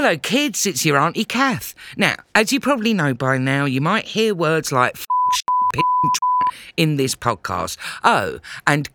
[0.00, 1.74] Hello, kids, it's your Auntie Kath.
[1.96, 4.94] Now, as you probably know by now, you might hear words like
[6.76, 7.78] in this podcast.
[8.04, 8.88] Oh, and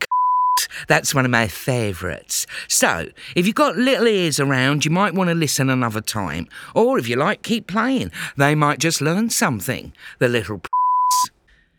[0.87, 2.47] that's one of my favourites.
[2.69, 6.47] So, if you've got little ears around, you might want to listen another time.
[6.73, 8.09] Or if you like, keep playing.
[8.37, 10.61] They might just learn something, the little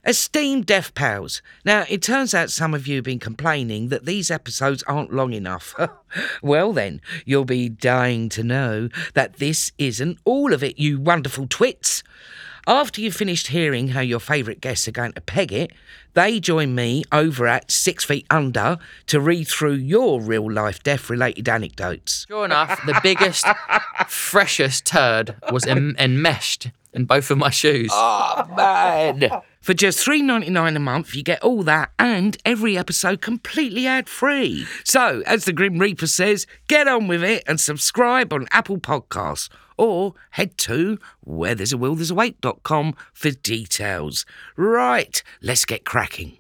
[0.07, 4.31] Esteemed Deaf Pals, now it turns out some of you have been complaining that these
[4.31, 5.75] episodes aren't long enough.
[6.43, 11.47] well, then, you'll be dying to know that this isn't all of it, you wonderful
[11.49, 12.03] twits.
[12.67, 15.73] After you've finished hearing how your favourite guests are going to peg it,
[16.13, 21.09] they join me over at Six Feet Under to read through your real life deaf
[21.09, 22.27] related anecdotes.
[22.29, 23.47] Sure enough, the biggest,
[24.09, 27.91] freshest turd was en- enmeshed in both of my shoes.
[27.93, 29.31] Oh, man.
[29.61, 33.87] For just three ninety nine a month, you get all that and every episode completely
[33.87, 34.67] ad free.
[34.85, 39.49] So, as the Grim Reaper says, get on with it and subscribe on Apple Podcasts
[39.79, 42.15] or head to where there's a will there's a
[43.15, 44.27] for details.
[44.57, 46.39] Right, let's get cracking.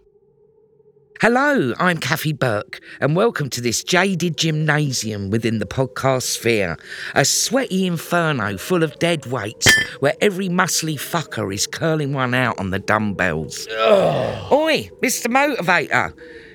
[1.24, 6.76] Hello, I'm Kathy Burke, and welcome to this jaded gymnasium within the podcast sphere.
[7.14, 9.66] A sweaty inferno full of dead weights
[10.00, 13.66] where every muscly fucker is curling one out on the dumbbells.
[13.72, 15.28] Oi, Mr.
[15.28, 16.12] Motivator.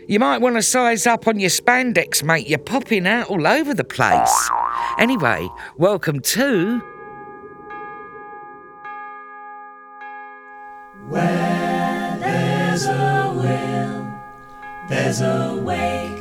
[0.07, 2.47] You might want to size up on your spandex, mate.
[2.47, 4.51] You're popping out all over the place.
[4.99, 6.79] Anyway, welcome to.
[11.07, 14.08] Where There's a will,
[14.89, 16.19] there's a wake.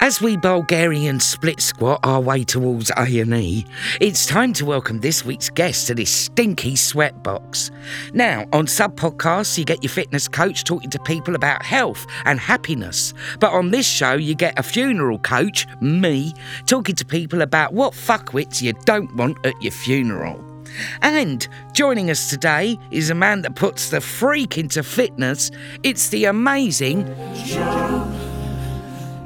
[0.00, 3.66] As we Bulgarians split squat our way towards A&E,
[4.00, 7.70] it's time to welcome this week's guest to this stinky sweatbox.
[8.12, 12.38] Now, on sub podcasts, you get your fitness coach talking to people about health and
[12.38, 13.14] happiness.
[13.40, 16.34] But on this show, you get a funeral coach, me,
[16.66, 20.55] talking to people about what fuckwits you don't want at your funeral.
[21.02, 25.50] And joining us today is a man that puts the freak into fitness.
[25.82, 27.06] It's the amazing
[27.44, 28.12] Joe,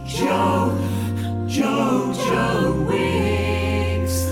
[0.06, 4.26] Joe, Joe Joe Wicks.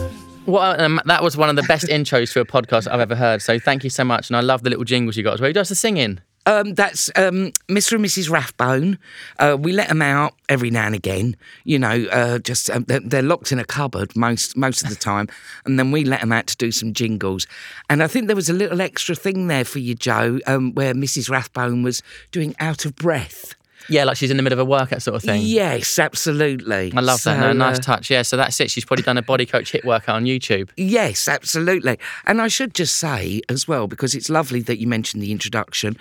[0.46, 3.42] What, um, that was one of the best intros to a podcast I've ever heard.
[3.42, 4.30] So thank you so much.
[4.30, 5.48] And I love the little jingles you got as well.
[5.48, 6.20] Who does the singing?
[6.48, 7.92] Um, that's um, Mr.
[7.92, 8.30] and Mrs.
[8.30, 8.98] Rathbone.
[9.38, 11.36] Uh, we let them out every now and again.
[11.64, 14.96] You know, uh, just um, they're, they're locked in a cupboard most most of the
[14.96, 15.28] time,
[15.66, 17.46] and then we let them out to do some jingles.
[17.90, 20.94] And I think there was a little extra thing there for you, Joe, um, where
[20.94, 21.28] Mrs.
[21.28, 23.54] Rathbone was doing out of breath.
[23.90, 25.42] Yeah, like she's in the middle of a workout sort of thing.
[25.44, 26.92] Yes, absolutely.
[26.94, 27.36] I love that.
[27.36, 28.10] So, No, nice uh, touch.
[28.10, 28.70] Yeah, so that's it.
[28.70, 30.70] She's probably done a body coach HIIT workout on YouTube.
[30.76, 31.98] Yes, absolutely.
[32.26, 35.96] And I should just say as well, because it's lovely that you mentioned the introduction.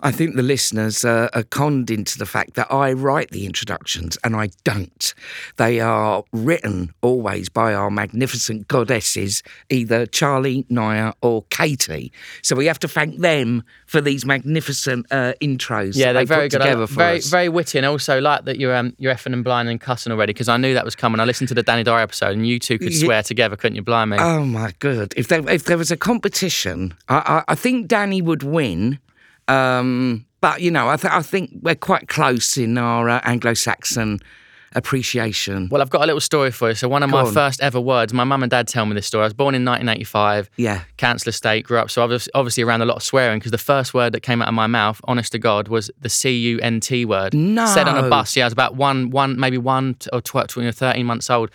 [0.00, 4.18] I think the listeners uh, are conned into the fact that I write the introductions
[4.22, 5.14] and I don't.
[5.56, 12.12] They are written always by our magnificent goddesses, either Charlie, Naya, or Katie.
[12.42, 15.96] So we have to thank them for these magnificent uh, intros.
[15.96, 16.60] Yeah, they're they very good.
[16.60, 17.28] I- together for very, us.
[17.30, 20.34] very witty, and also like that you're um, you're effing and blind and cussing already
[20.34, 21.20] because I knew that was coming.
[21.20, 23.76] I listened to the Danny Dyer episode, and you two could Ye- swear together, couldn't
[23.76, 23.82] you?
[23.82, 24.18] Blimey.
[24.20, 25.14] Oh my god!
[25.16, 28.98] If there if there was a competition, I I, I think Danny would win.
[29.48, 34.20] Um, but you know, I th- I think we're quite close in our uh, Anglo-Saxon
[34.74, 35.68] appreciation.
[35.70, 36.74] Well, I've got a little story for you.
[36.74, 37.32] So, one of Go my on.
[37.32, 39.22] first ever words, my mum and dad tell me this story.
[39.22, 40.82] I was born in 1985, Yeah.
[40.98, 41.90] council estate, grew up.
[41.90, 44.42] So, I was obviously around a lot of swearing because the first word that came
[44.42, 47.34] out of my mouth, honest to God, was the C U N T word.
[47.34, 47.66] No.
[47.66, 48.36] Said on a bus.
[48.36, 51.50] Yeah, I was about one, one maybe one or tw- tw- 13 months old.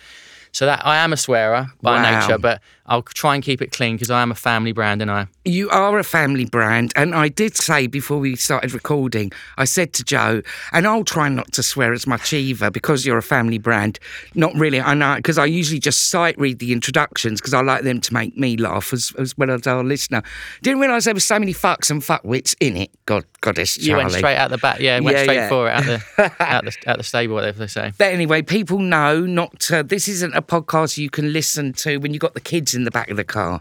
[0.54, 2.20] So, that I am a swearer by Wow.
[2.20, 5.10] nature, but I'll try and keep it clean because I am a family brand and
[5.10, 5.28] I.
[5.44, 9.92] You are a family brand, and I did say before we started recording, I said
[9.94, 13.58] to Joe, and I'll try not to swear as much either because you're a family
[13.58, 13.98] brand.
[14.36, 17.82] Not really, I know, because I usually just sight read the introductions because I like
[17.82, 20.22] them to make me laugh as, as well as our listener.
[20.62, 22.90] Didn't realise there were so many fucks and fuckwits in it.
[23.06, 23.88] God, goddess, Charlie.
[23.90, 24.78] You went straight out the back.
[24.78, 25.48] Yeah, went Yeah, straight yeah.
[25.48, 25.84] for it at
[26.16, 27.92] the, at the, the stable, whatever they say.
[27.98, 32.14] But anyway, people know not to, this isn't a podcast you can listen to when
[32.14, 33.60] you've got the kids in the back of the car.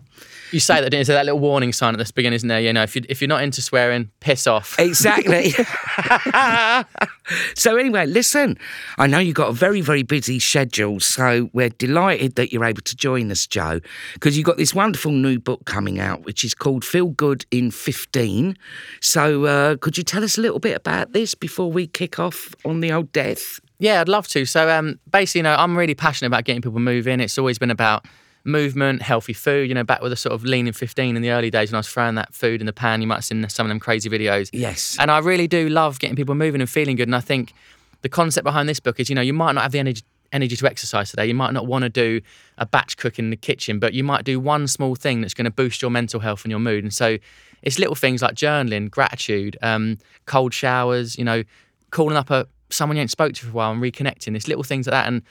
[0.52, 1.06] You say that, didn't you?
[1.06, 2.60] So that little warning sign at the beginning, isn't there?
[2.60, 4.78] You know, if, you, if you're not into swearing, piss off.
[4.80, 5.52] Exactly.
[7.56, 8.58] so anyway, listen,
[8.98, 12.82] I know you've got a very, very busy schedule, so we're delighted that you're able
[12.82, 13.80] to join us, Joe,
[14.14, 17.72] because you've got this wonderful new book coming out, which is called Feel Good in
[17.72, 18.58] 15.
[19.00, 22.54] So uh, could you tell us a little bit about this before we kick off
[22.66, 23.60] on the old death?
[23.80, 24.46] Yeah, I'd love to.
[24.46, 27.20] So um, basically, you know, I'm really passionate about getting people moving.
[27.20, 28.06] It's always been about
[28.44, 29.68] movement, healthy food.
[29.70, 31.76] You know, back with a sort of lean in 15 in the early days when
[31.76, 33.80] I was throwing that food in the pan, you might have seen some of them
[33.80, 34.50] crazy videos.
[34.54, 34.98] Yes.
[35.00, 37.08] And I really do love getting people moving and feeling good.
[37.08, 37.54] And I think
[38.02, 40.56] the concept behind this book is, you know, you might not have the energy energy
[40.56, 41.26] to exercise today.
[41.26, 42.22] You might not want to do
[42.58, 45.46] a batch cook in the kitchen, but you might do one small thing that's going
[45.46, 46.84] to boost your mental health and your mood.
[46.84, 47.18] And so
[47.62, 51.44] it's little things like journaling, gratitude, um, cold showers, you know,
[51.92, 54.36] calling up a someone you ain't spoke to for a while and reconnecting.
[54.36, 55.08] It's little things like that.
[55.08, 55.22] And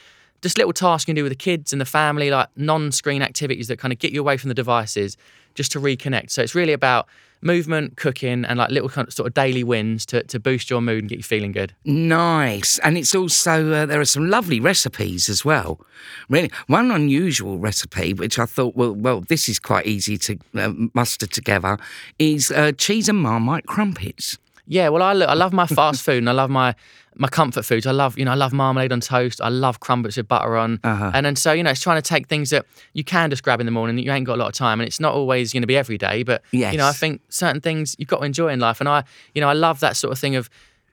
[0.43, 3.69] just little tasks you can do with the kids and the family, like non-screen activities
[3.69, 5.17] that kind of get you away from the devices
[5.55, 6.31] just to reconnect.
[6.31, 7.09] So it's really about
[7.43, 10.81] movement, cooking, and like little kind of sort of daily wins to, to boost your
[10.81, 11.75] mood and get you feeling good.
[11.85, 12.79] Nice.
[12.81, 15.81] And it's also, uh, there are some lovely recipes as well.
[16.29, 20.73] Really, one unusual recipe, which I thought, well, well, this is quite easy to uh,
[20.95, 21.79] muster together,
[22.19, 24.39] is uh, cheese and marmite crumpets.
[24.67, 26.75] Yeah, well, I, lo- I love my fast food and I love my
[27.17, 27.87] my comfort foods.
[27.87, 29.41] I love, you know, I love marmalade on toast.
[29.41, 30.79] I love crumpets with butter on.
[30.85, 31.11] Uh-huh.
[31.13, 33.61] And then so, you know, it's trying to take things that you can just grab
[33.61, 34.81] in the morning that you ain't got a lot of time.
[34.81, 37.61] And it's not always going to be every day, but, you know, I think certain
[37.61, 38.81] things you've got to enjoy in life.
[38.81, 39.03] And I,
[39.35, 40.49] you know, I love that sort of thing of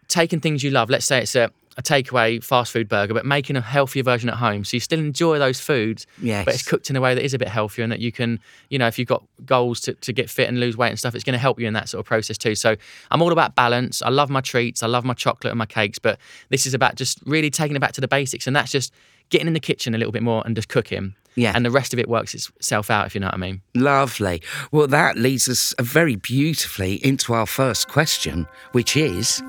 [0.07, 0.89] taking things you love.
[0.89, 4.35] Let's say it's a, a takeaway fast food burger, but making a healthier version at
[4.35, 4.65] home.
[4.65, 7.37] So you still enjoy those foods, but it's cooked in a way that is a
[7.37, 8.39] bit healthier and that you can,
[8.69, 11.13] you know, if you've got goals to, to get fit and lose weight and stuff,
[11.13, 12.55] it's going to help you in that sort of process too.
[12.55, 12.75] So
[13.11, 14.01] I'm all about balance.
[14.01, 14.81] I love my treats.
[14.81, 16.19] I love my chocolate and my cakes, but
[16.49, 18.47] this is about just really taking it back to the basics.
[18.47, 18.91] And that's just
[19.29, 21.13] getting in the kitchen a little bit more and just cooking.
[21.35, 21.51] Yeah.
[21.53, 23.61] And the rest of it works itself out, if you know what I mean.
[23.75, 24.41] Lovely.
[24.71, 29.43] Well, that leads us very beautifully into our first question, which is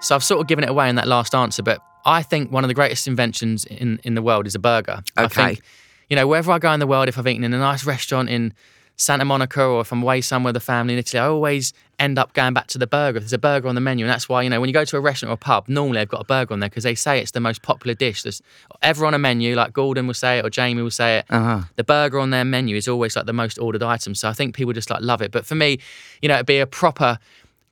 [0.00, 2.64] So I've sort of given it away in that last answer, but I think one
[2.64, 5.02] of the greatest inventions in, in the world is a burger.
[5.16, 5.54] I Okay.
[5.54, 5.62] think,
[6.08, 8.28] you know, wherever I go in the world, if I've eaten in a nice restaurant
[8.30, 8.54] in
[8.96, 12.18] Santa Monica or if I'm away somewhere with the family in Italy, I always end
[12.18, 13.18] up going back to the burger.
[13.18, 14.84] If there's a burger on the menu, and that's why, you know, when you go
[14.84, 16.94] to a restaurant or a pub, normally they've got a burger on there because they
[16.94, 18.22] say it's the most popular dish.
[18.22, 18.40] There's
[18.82, 21.26] ever on a menu, like Gordon will say it or Jamie will say it.
[21.28, 21.62] Uh-huh.
[21.76, 24.14] The burger on their menu is always like the most ordered item.
[24.14, 25.32] So I think people just like love it.
[25.32, 25.78] But for me,
[26.22, 27.18] you know, it'd be a proper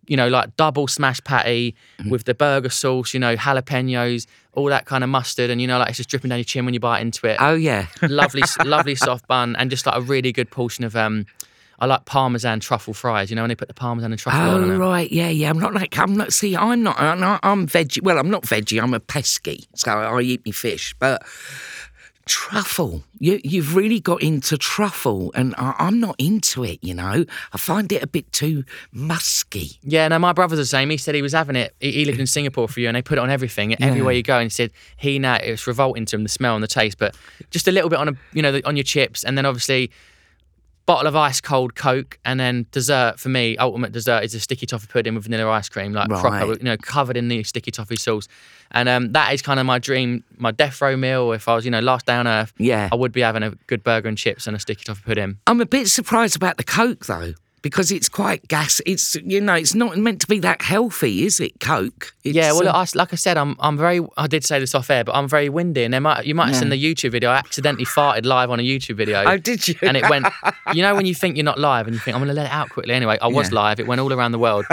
[0.08, 2.10] you know, like double smash patty Mm-hmm.
[2.10, 5.78] with the burger sauce, you know, jalapenos, all that kind of mustard, and you know,
[5.78, 7.36] like it's just dripping down your chin when you bite into it.
[7.40, 7.86] oh, yeah.
[8.02, 11.24] lovely, lovely soft bun, and just like a really good portion of um,
[11.78, 13.30] I like parmesan truffle fries.
[13.30, 14.76] You know, when they put the parmesan and truffle on Oh it.
[14.78, 15.50] right, yeah, yeah.
[15.50, 16.32] I'm not like I'm not.
[16.32, 16.98] See, I'm not.
[17.00, 18.02] I'm, not, I'm veggie.
[18.02, 18.82] Well, I'm not veggie.
[18.82, 20.94] I'm a pesky, so I eat me fish.
[20.98, 21.22] But
[22.26, 26.78] truffle, you you've really got into truffle, and I, I'm not into it.
[26.82, 29.78] You know, I find it a bit too musky.
[29.82, 30.90] Yeah, no, my brother's the same.
[30.90, 31.74] He said he was having it.
[31.80, 34.22] He, he lived in Singapore for you, and they put it on everything, everywhere you
[34.22, 34.36] go.
[34.36, 37.16] And he said he now it's revolting to him the smell and the taste, but
[37.50, 39.90] just a little bit on a you know the, on your chips, and then obviously
[40.86, 43.56] bottle of ice cold Coke, and then dessert for me.
[43.58, 46.76] Ultimate dessert is a sticky toffee pudding with vanilla ice cream, like proper, you know,
[46.76, 48.28] covered in the sticky toffee sauce.
[48.70, 51.32] And um, that is kind of my dream, my death row meal.
[51.32, 52.88] If I was, you know, last day on earth, Yeah.
[52.90, 55.38] I would be having a good burger and chips and a sticky toffee pudding.
[55.46, 57.34] I'm a bit surprised about the Coke though,
[57.66, 58.80] because it's quite gas.
[58.86, 61.58] It's you know, it's not meant to be that healthy, is it?
[61.58, 62.14] Coke.
[62.22, 64.00] It's, Yeah, well, uh, I, like I said, I'm I'm very.
[64.16, 66.46] I did say this off air, but I'm very windy, and there might you might
[66.50, 67.30] have seen the YouTube video.
[67.30, 69.24] I accidentally farted live on a YouTube video.
[69.26, 69.74] Oh, did you?
[69.82, 70.26] And it went.
[70.74, 72.46] You know when you think you're not live, and you think I'm going to let
[72.46, 72.92] it out quickly.
[72.92, 73.60] Anyway, I was Yeah.
[73.62, 73.78] live.
[73.80, 74.64] It went all around the world,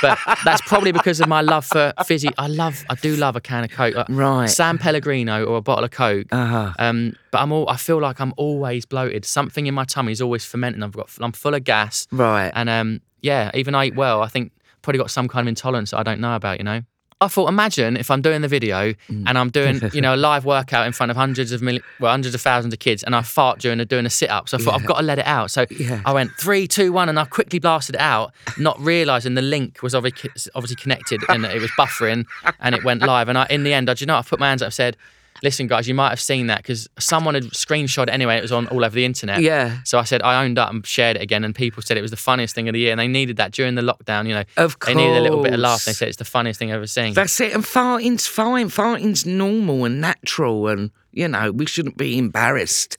[0.00, 2.30] but that's probably because of my love for fizzy.
[2.38, 2.84] I love.
[2.88, 3.94] I do love a can of Coke.
[3.94, 4.46] Like Right.
[4.48, 6.26] San Pellegrino or a bottle of Coke.
[6.30, 6.72] Uh-huh.
[6.78, 7.68] Um, but I'm all.
[7.68, 9.24] I feel like I'm always bloated.
[9.24, 10.84] Something in my tummy is always fermenting.
[10.84, 11.10] I've got.
[11.20, 12.06] I'm full of gas.
[12.12, 12.52] Right.
[12.54, 14.22] And um, yeah, even I eat well.
[14.22, 14.52] I think
[14.82, 16.58] probably got some kind of intolerance that I don't know about.
[16.58, 16.82] You know.
[17.20, 19.24] I thought, imagine if I'm doing the video Mm.
[19.28, 22.10] and I'm doing, you know, a live workout in front of hundreds of million, well,
[22.10, 24.48] hundreds of thousands of kids, and I fart during a, doing a sit up.
[24.48, 25.52] So I thought I've got to let it out.
[25.52, 26.02] So Yeah.
[26.04, 29.84] I went three, two, one, and I quickly blasted it out, not realizing the link
[29.84, 32.26] was obviously obviously connected and it was buffering,
[32.58, 33.28] and it went live.
[33.28, 34.96] And I, in the end, I, you know, I put my hands up, and said.
[35.42, 38.36] Listen, guys, you might have seen that because someone had screenshot it anyway.
[38.36, 39.40] It was on all over the internet.
[39.40, 39.78] Yeah.
[39.84, 42.10] So I said I owned up and shared it again, and people said it was
[42.12, 44.26] the funniest thing of the year, and they needed that during the lockdown.
[44.28, 44.94] You know, Of course.
[44.94, 45.84] they needed a little bit of laugh.
[45.84, 47.14] They said it's the funniest thing I've ever seen.
[47.14, 47.52] That's it.
[47.54, 48.68] And farting's fine.
[48.68, 52.96] Farting's normal and natural, and you know we shouldn't be embarrassed.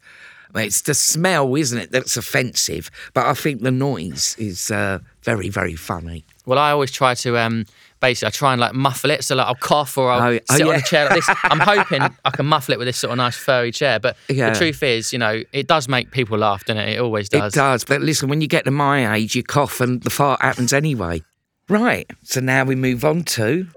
[0.56, 2.92] It's the smell, isn't it, that's offensive.
[3.16, 6.26] But I think the noise is uh, very, very funny.
[6.46, 7.66] Well, I always try to um,
[8.04, 10.56] basically I try and like muffle it, so like I'll cough or I'll Oh, oh,
[10.58, 11.30] sit on a chair like this.
[11.46, 14.00] I'm hoping I can muffle it with this sort of nice furry chair.
[14.00, 14.50] But Yeah.
[14.52, 16.90] the truth is, you know, it does make people laugh, doesn't it?
[16.98, 17.54] It always does.
[17.54, 17.86] It does.
[17.86, 21.22] But listen, when you get to my age, you cough and the fart happens anyway.
[21.70, 22.10] Right.
[22.24, 23.68] So now we move on to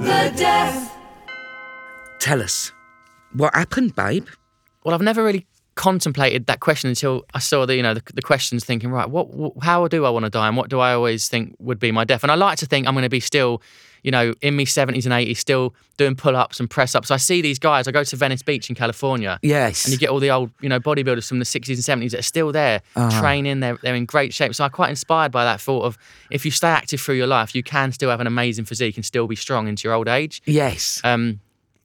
[0.00, 0.90] The death.
[2.18, 2.72] tell us
[3.34, 4.26] what happened, babe.
[4.84, 5.46] Well, I've never really
[5.80, 9.30] contemplated that question until I saw the you know the, the questions, thinking right, what,
[9.34, 11.90] what how do I want to die, and what do I always think would be
[11.90, 12.22] my death?
[12.22, 13.62] And I like to think I'm going to be still
[14.02, 17.10] you know, in my 70s and 80s, still doing pull ups and press ups.
[17.10, 17.86] I see these guys.
[17.86, 19.38] I go to Venice Beach in California.
[19.42, 19.84] Yes.
[19.84, 22.20] And you get all the old, you know, bodybuilders from the 60s and 70s that
[22.20, 23.20] are still there Uh-huh.
[23.20, 23.60] training.
[23.60, 24.54] They're, they're in great shape.
[24.54, 25.98] So I'm quite inspired by that thought of
[26.30, 29.04] if you stay active through your life, you can still have an amazing physique and
[29.04, 30.40] still be strong into your old age.
[30.46, 30.98] yes.
[31.04, 31.40] Um,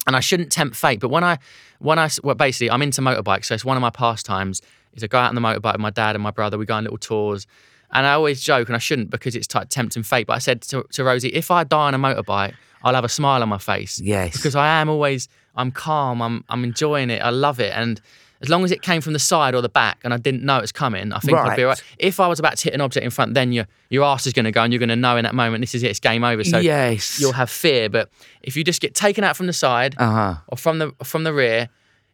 [0.07, 1.39] and I shouldn't tempt fate, but when I,
[1.79, 4.61] when I, well, basically, I'm into motorbikes, so it's one of my pastimes.
[4.93, 6.57] Is I go out on the motorbike with my dad and my brother.
[6.57, 7.47] We go on little tours,
[7.91, 10.27] and I always joke, and I shouldn't because it's like tempting fate.
[10.27, 13.09] But I said to, to Rosie, if I die on a motorbike, I'll have a
[13.09, 13.99] smile on my face.
[13.99, 14.37] Yes.
[14.37, 17.99] because I am always, I'm calm, I'm, I'm enjoying it, I love it, and
[18.41, 20.57] as long as it came from the side or the back and I didn't know
[20.57, 21.81] it was coming, I think I'd be Right.
[21.99, 24.33] If I was about to hit an object in front, then your your ass is
[24.33, 25.99] going to go and you're going to know in that moment this is it, it's
[25.99, 26.43] game over.
[26.43, 27.19] So yes.
[27.19, 27.89] you'll have fear.
[27.89, 28.09] But
[28.41, 30.35] if you just get taken out from the side Uh huh.
[30.49, 31.69] or from the from the rear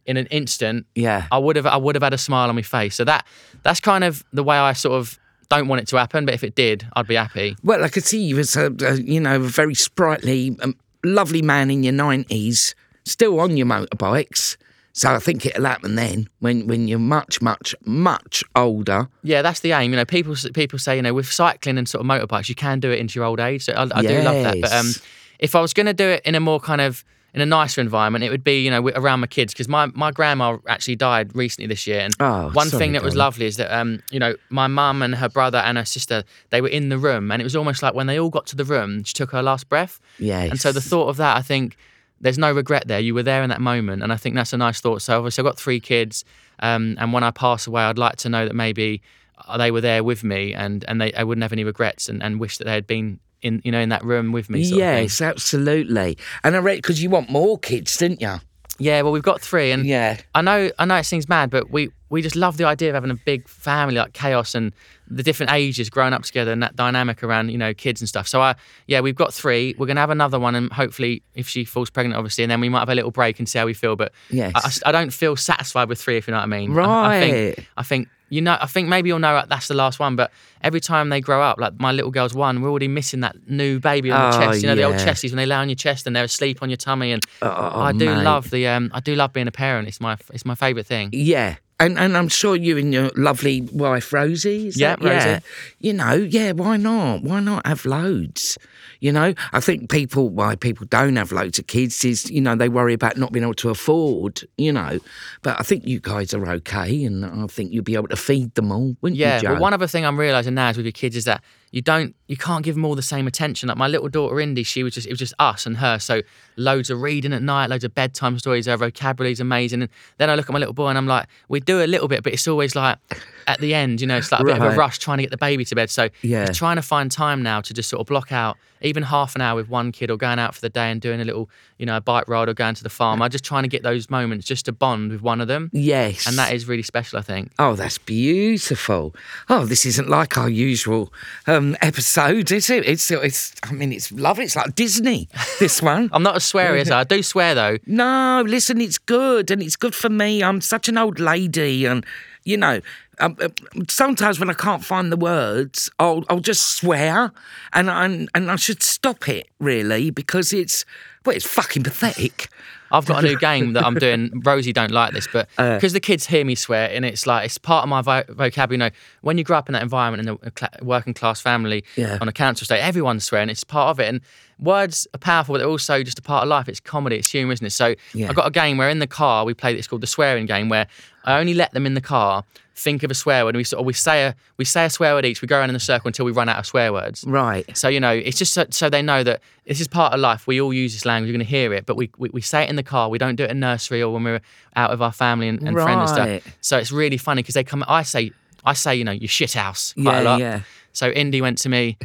[0.06, 1.26] in an instant, Yeah.
[1.30, 2.94] I would have I would have had a smile on my face.
[2.94, 3.26] So that
[3.62, 6.24] that's kind of the way I sort of don't want it to happen.
[6.24, 7.56] But if it did, I'd be happy.
[7.62, 11.42] Well, I could see you as a, a you know, a very sprightly, um, lovely
[11.42, 12.74] man in your nineties,
[13.04, 14.56] still on your motorbikes.
[14.94, 19.08] So I think it'll happen then when, when you're much, much, much older.
[19.22, 19.90] Yeah, that's the aim.
[19.90, 22.78] You know, people people say you know with cycling and sort of motorbikes, you can
[22.80, 23.64] do it into your old age.
[23.64, 24.60] So I, I do love that.
[24.60, 24.92] But um,
[25.38, 27.80] if I was going to do it in a more kind of in a nicer
[27.80, 31.34] environment, it would be you know around my kids because my my grandma actually died
[31.34, 32.00] recently this year.
[32.00, 35.00] And Oh, one sorry, thing that was lovely is that um you know my mum
[35.00, 37.82] and her brother and her sister they were in the room and it was almost
[37.82, 39.98] like when they all got to the room, she took her last breath.
[40.18, 40.50] Yes.
[40.50, 41.78] And so the thought of that, I think
[42.22, 43.00] there's no regret there.
[43.00, 45.02] You were there in that moment, and I think that's a nice thought.
[45.02, 46.24] So obviously, I've got three kids,
[46.60, 49.02] um, and when I pass away, I'd like to know that maybe
[49.46, 52.22] uh, they were there with me, and and they I wouldn't have any regrets, and,
[52.22, 54.64] and wish that they had been in you know in that room with me.
[54.64, 55.02] Sort of thing.
[55.02, 56.16] Yes, absolutely.
[56.44, 58.36] And I read because you want more kids, didn't you?
[58.78, 59.02] Yeah.
[59.02, 60.18] Well, we've got three, and Yeah.
[60.34, 62.94] I know I know it seems mad, but we we just love the idea of
[62.94, 64.72] having a big family like chaos and
[65.14, 68.26] the different ages growing up together and that dynamic around you know kids and stuff.
[68.26, 68.54] So I
[68.86, 69.74] yeah we've got three.
[69.78, 72.68] We're gonna have another one and hopefully if she falls pregnant obviously and then we
[72.68, 73.96] might have a little break and see how we feel.
[73.96, 74.52] But Yes.
[74.84, 76.78] I, I don't feel satisfied with three if you know what I mean.
[76.78, 77.66] I, I think Right.
[77.76, 80.16] I think you know I think maybe you'll know that that's the last one.
[80.16, 80.30] But
[80.62, 83.78] every time they grow up, like my little girl's one, we're already missing that new
[83.80, 84.62] baby on the Oh, chest.
[84.62, 85.04] You know the old yeah.
[85.06, 87.22] chesties when they lay on your chest and they're asleep on your tummy and.
[87.42, 88.22] Oh, I do mate.
[88.24, 89.88] love the um I do love being a parent.
[89.88, 91.10] It's my it's my favourite thing.
[91.12, 91.56] Yeah.
[91.80, 94.68] And, and I'm sure you and your lovely wife Rosie.
[94.68, 95.32] Is Yeah, that, yeah.
[95.32, 95.44] Rosie.
[95.80, 96.52] You know, yeah.
[96.52, 97.22] Why not?
[97.22, 98.56] Why not have loads?
[99.00, 102.54] You know, I think people why people don't have loads of kids is you know
[102.54, 104.42] they worry about not being able to afford.
[104.56, 105.00] You know,
[105.42, 108.54] but I think you guys are okay, and I think you'll be able to feed
[108.54, 109.54] them all, wouldn't Yeah, you, Joe?
[109.54, 112.14] but one other thing I'm realizing now is with your kids is that you don't
[112.28, 113.68] you can't give them all the same attention.
[113.68, 115.98] Like my little daughter Indy, she was just it was just us and her.
[115.98, 116.20] So
[116.56, 118.66] loads of reading at night, loads of bedtime stories.
[118.66, 119.82] Her vocabulary's amazing.
[119.82, 122.08] And then I look at my little boy and I'm like, we do a little
[122.08, 122.98] bit, but it's always like
[123.46, 125.30] at the end, you know, it's like a bit of a rush trying to get
[125.30, 125.90] the baby to bed.
[125.90, 126.46] So Yeah.
[126.46, 129.54] trying to find time now to just sort of block out even half an hour
[129.54, 131.96] with one kid or going out for the day and doing a little, you know,
[131.96, 133.22] a bike ride or going to the farm.
[133.22, 135.70] I'm just trying to get those moments just to bond with one of them.
[135.72, 137.52] yes, And that is really special, I think.
[137.60, 139.14] Oh, that's beautiful.
[139.48, 141.12] Oh, this isn't like our usual
[141.46, 142.84] um, episode, is it?
[142.84, 143.54] It's, it's.
[143.62, 144.44] I mean, it's lovely.
[144.44, 145.28] It's like Disney.
[145.60, 146.10] This one.
[146.12, 147.00] I'm not as sweary as I.
[147.00, 147.78] I do swear though.
[147.86, 150.42] No, listen, it's good, and it's good for me.
[150.42, 152.04] I'm such an old lady, and
[152.44, 152.80] you know,
[153.20, 153.48] um, uh,
[153.88, 157.32] sometimes when I can't find the words, I'll I'll just swear,
[157.72, 160.84] and and and I should stop it really because it's
[161.24, 162.48] well, it's fucking pathetic.
[162.94, 164.30] I've got a new game that I'm doing.
[164.44, 165.76] Rosie don't like this, but Uh.
[165.76, 168.74] because the kids hear me swear, and it's like it's part of my vo- vocabulary.
[168.74, 171.84] You know, when you grow up in that environment in a cla working class family
[171.96, 172.18] Yeah.
[172.20, 173.48] on a council estate, everyone's swearing.
[173.48, 174.20] It's part of it, and
[174.58, 176.68] words are powerful, but they're also just a part of life.
[176.68, 177.70] It's comedy, it's humour, isn't it?
[177.72, 178.28] So Yeah.
[178.28, 179.74] I've got a game where in the car we play.
[179.74, 180.86] It's called the swearing game, where
[181.24, 183.80] I only let them in the car think of a swear word, and we sort
[183.80, 185.42] of we say a we say a swear word each.
[185.42, 187.24] We go around in a circle until we run out of swear words.
[187.26, 187.64] Right.
[187.76, 190.46] So you know, it's just so, so they know that this is part of life.
[190.46, 191.28] We all use this language.
[191.28, 193.08] You're going to hear it, but we, we we say it in the car.
[193.08, 194.40] We don't do it in nursery or when we're
[194.74, 196.42] out with our family and, and friends and Right.
[196.42, 196.54] stuff.
[196.60, 197.84] So it's really funny because they come.
[197.86, 198.32] I say
[198.64, 200.40] I say you know your shit house quite Yeah, a lot.
[200.40, 200.60] yeah.
[200.92, 201.98] So Indy went to me,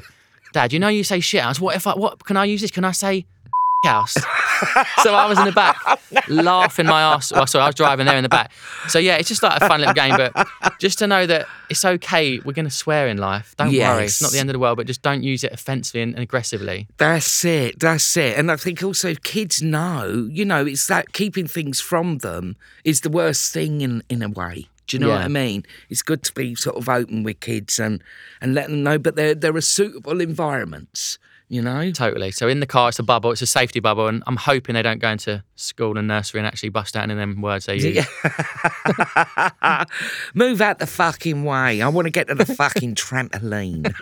[0.54, 0.74] Dad.
[0.74, 1.60] You know you say shit house.
[1.60, 2.72] What if I what can I use this?
[2.72, 3.26] Can I say
[3.84, 4.16] house?
[5.04, 5.78] so I was in the back
[6.28, 7.32] laughing my ass.
[7.32, 8.52] Well, oh, sorry, I was driving there in the back.
[8.88, 10.48] So yeah, it's just like a fun little game, but
[10.80, 12.40] just to know that it's okay.
[12.40, 13.56] We're going to swear in life.
[13.58, 14.06] Don't worry.
[14.06, 16.24] It's not the end of the world, but just don't use it offensively and, and
[16.24, 16.88] aggressively.
[16.98, 17.80] That's it.
[17.80, 18.38] That's it.
[18.38, 23.02] And I think also kids know, you know, it's that keeping things from them is
[23.02, 24.68] the worst thing in, in a way.
[24.88, 25.66] Do you know what I mean?
[25.90, 28.02] It's good to be sort of open with kids and,
[28.40, 31.92] and let them know, but there there are suitable environments, you know?
[31.92, 32.32] Totally.
[32.32, 33.32] So in the car, it's a bubble.
[33.32, 36.48] It's a safety bubble, and I'm hoping they don't go into school and nursery and
[36.48, 38.06] actually bust out in them words they use.
[40.34, 41.82] Move out the fucking way.
[41.82, 43.94] I want to get to the fucking trampoline.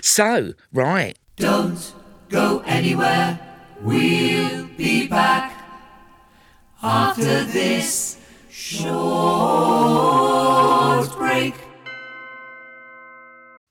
[0.02, 1.18] so, right.
[1.36, 1.92] Don't
[2.28, 3.38] go anywhere.
[3.82, 5.52] We'll be back
[6.82, 8.18] after this
[8.48, 8.86] short
[11.16, 11.54] break.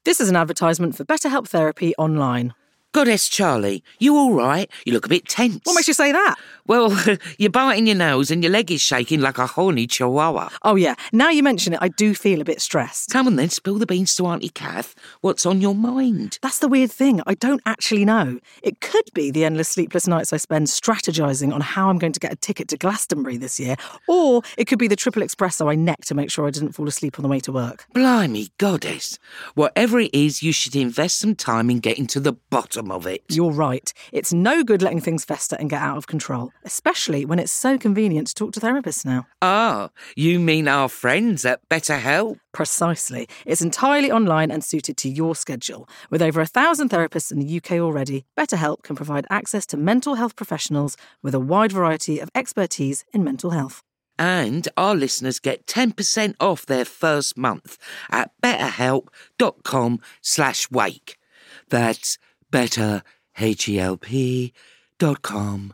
[0.05, 2.53] This is an advertisement for BetterHelp Therapy online.
[2.91, 4.69] Goddess Charlie, you all right?
[4.85, 5.61] You look a bit tense.
[5.63, 6.35] What makes you say that?
[6.67, 6.97] Well,
[7.37, 10.49] you're biting your nose and your leg is shaking like a horny chihuahua.
[10.63, 10.95] Oh, yeah.
[11.13, 13.09] Now you mention it, I do feel a bit stressed.
[13.11, 14.95] Come on then, spill the beans to Auntie Kath.
[15.21, 16.39] What's on your mind?
[16.41, 17.21] That's the weird thing.
[17.27, 18.39] I don't actually know.
[18.63, 22.19] It could be the endless sleepless nights I spend strategizing on how I'm going to
[22.19, 23.75] get a ticket to Glastonbury this year,
[24.07, 26.87] or it could be the triple espresso I necked to make sure I didn't fall
[26.87, 27.85] asleep on the way to work.
[27.93, 29.19] Blimey, Goddess.
[29.53, 33.23] Whatever it is, you should invest some time in getting to the bottom of it.
[33.29, 33.91] You're right.
[34.11, 37.77] It's no good letting things fester and get out of control, especially when it's so
[37.77, 39.27] convenient to talk to therapists now.
[39.41, 42.37] Ah, you mean our friends at BetterHelp?
[42.53, 43.27] Precisely.
[43.45, 45.87] It's entirely online and suited to your schedule.
[46.09, 50.15] With over a thousand therapists in the UK already, BetterHelp can provide access to mental
[50.15, 53.81] health professionals with a wide variety of expertise in mental health.
[54.17, 57.77] And our listeners get 10% off their first month
[58.09, 61.17] at betterhelp.com slash wake.
[61.69, 62.17] That's
[62.49, 63.03] better,
[63.37, 64.53] H-E-L-P
[64.97, 65.73] dot com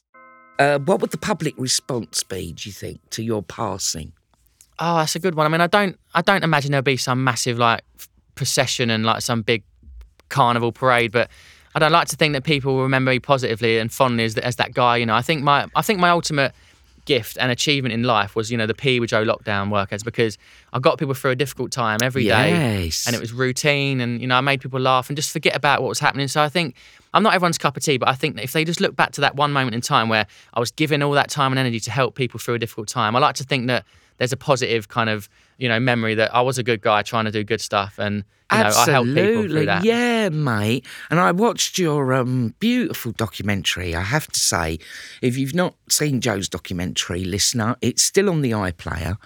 [0.59, 4.13] Uh, what would the public response be, do you think, to your passing?
[4.79, 5.45] Oh, that's a good one.
[5.45, 7.81] I mean, I don't, I don't imagine there'll be some massive like
[8.35, 9.63] procession and like some big
[10.29, 11.29] carnival parade, but
[11.75, 14.57] I don't like to think that people will remember me positively and fondly as, as
[14.57, 14.97] that guy.
[14.97, 16.53] You know, I think my, I think my ultimate
[17.15, 20.37] gift and achievement in life was, you know, the PE with Joe lockdown workouts because
[20.73, 22.49] I got people through a difficult time every day,
[22.85, 23.05] Yes.
[23.05, 25.81] and it was routine, and you know, I made people laugh and just forget about
[25.81, 26.27] what was happening.
[26.27, 26.75] So I think
[27.13, 29.11] I'm not everyone's cup of tea, but I think that if they just look back
[29.13, 31.79] to that one moment in time where I was giving all that time and energy
[31.81, 33.83] to help people through a difficult time, I like to think that
[34.21, 37.25] there's a positive kind of you know memory that I was a good guy trying
[37.25, 38.17] to do good stuff, and
[38.51, 39.83] you know I helped people through that.
[39.83, 40.85] Yeah, mate.
[41.09, 43.95] And I watched your um, beautiful documentary.
[43.95, 44.77] I have to say,
[45.23, 49.17] if you've not seen Joe's documentary, listener, it's still on the iPlayer.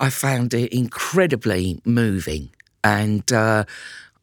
[0.00, 2.48] I found it incredibly moving,
[2.82, 3.64] and uh,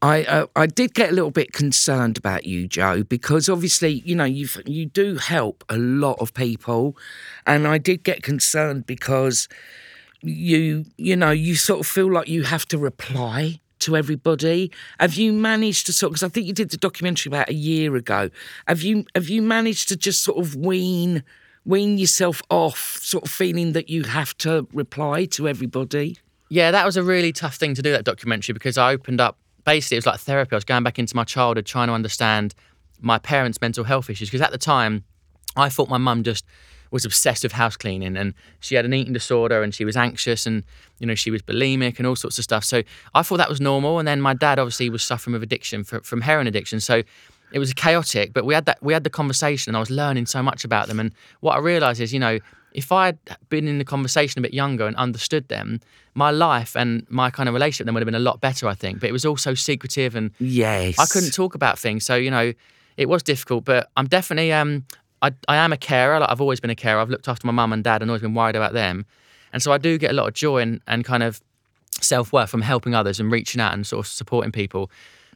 [0.01, 4.15] I uh, I did get a little bit concerned about you, Joe, because obviously you
[4.15, 6.97] know you you do help a lot of people,
[7.45, 9.47] and I did get concerned because
[10.23, 14.71] you you know you sort of feel like you have to reply to everybody.
[14.99, 17.95] Have you managed to sort because i think you did the documentary about a year
[17.95, 18.29] ago.
[18.67, 21.23] Have you have you managed to just sort of wean
[21.65, 26.17] wean yourself off sort of feeling that you have to reply to everybody?
[26.49, 29.37] Yeah, that was a really tough thing to do that documentary because I opened up
[29.65, 30.53] basically it was like therapy.
[30.53, 32.53] I was going back into my childhood trying to understand
[32.99, 35.03] my parents' mental health issues because at the time
[35.55, 36.45] I thought my mum just
[36.91, 40.45] was obsessed with house cleaning and she had an eating disorder and she was anxious
[40.45, 40.63] and
[40.99, 42.63] you know she was bulimic and all sorts of stuff.
[42.63, 42.83] So
[43.15, 46.01] I thought that was normal and then my dad obviously was suffering with addiction for,
[46.01, 46.79] from heroin addiction.
[46.79, 47.01] So
[47.51, 50.25] it was chaotic, but we had that we had the conversation and I was learning
[50.25, 52.39] so much about them and what I realized is, you know,
[52.73, 53.17] if I'd
[53.49, 55.81] been in the conversation a bit younger and understood them,
[56.13, 58.67] my life and my kind of relationship with them would have been a lot better,
[58.67, 58.99] I think.
[59.01, 62.05] But it was all so secretive and yes I couldn't talk about things.
[62.05, 62.53] So, you know,
[62.97, 64.85] it was difficult, but I'm definitely um
[65.21, 66.19] I, I am a carer.
[66.19, 66.99] Like I've always been a carer.
[66.99, 69.05] I've looked after my mum and dad and always been worried about them.
[69.53, 71.41] And so I do get a lot of joy and, and kind of
[71.99, 74.89] self worth from helping others and reaching out and sort of supporting people.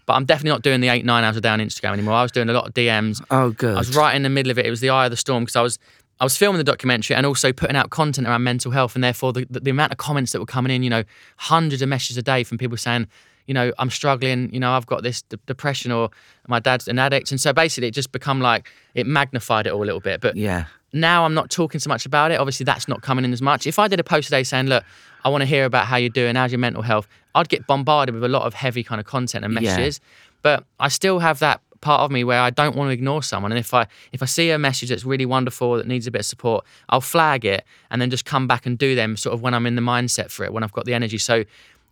[0.05, 2.13] But I'm definitely not doing the eight, nine hours a day on Instagram anymore.
[2.13, 3.23] I was doing a lot of DMs.
[3.31, 4.65] oh good I was right in the middle of it.
[4.65, 5.79] It was the eye of the storm because I was
[6.19, 9.33] I was filming the documentary and also putting out content around mental health, and therefore
[9.33, 11.03] the, the, the amount of comments that were coming in, you know,
[11.37, 13.07] hundreds of messages a day from people saying,
[13.47, 16.09] you know, I'm struggling, you know, I've got this d- depression or
[16.47, 19.83] my dad's an addict, and so basically it just become like it magnified it all
[19.83, 20.21] a little bit.
[20.21, 22.39] But yeah now I'm not talking so much about it.
[22.39, 23.67] Obviously, that's not coming in as much.
[23.67, 24.83] If I did a post today saying, "Look,
[25.25, 27.05] I want to hear about how you're doing, how's your mental health,"
[27.35, 29.59] I'd get bombarded with a lot of heavy kind of content and Yeah.
[29.59, 29.99] messages.
[30.41, 33.51] But I still have that part of me where I don't want to ignore someone.
[33.51, 36.19] And if I if I see a message that's really wonderful that needs a bit
[36.19, 39.41] of support, I'll flag it and then just come back and do them sort of
[39.41, 41.17] when I'm in the mindset for it, when I've got the energy.
[41.17, 41.43] So,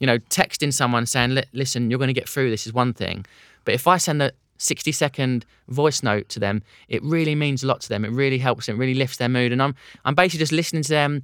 [0.04, 3.26] you know, texting someone saying, "Listen, you're going to get through this" is one thing.
[3.66, 7.68] But if I send a 60 second voice note to them, it really means a
[7.68, 8.04] lot to them.
[8.04, 9.52] It really helps them, it really lifts their mood.
[9.54, 9.74] And I'm
[10.06, 11.22] I'm basically just listening to them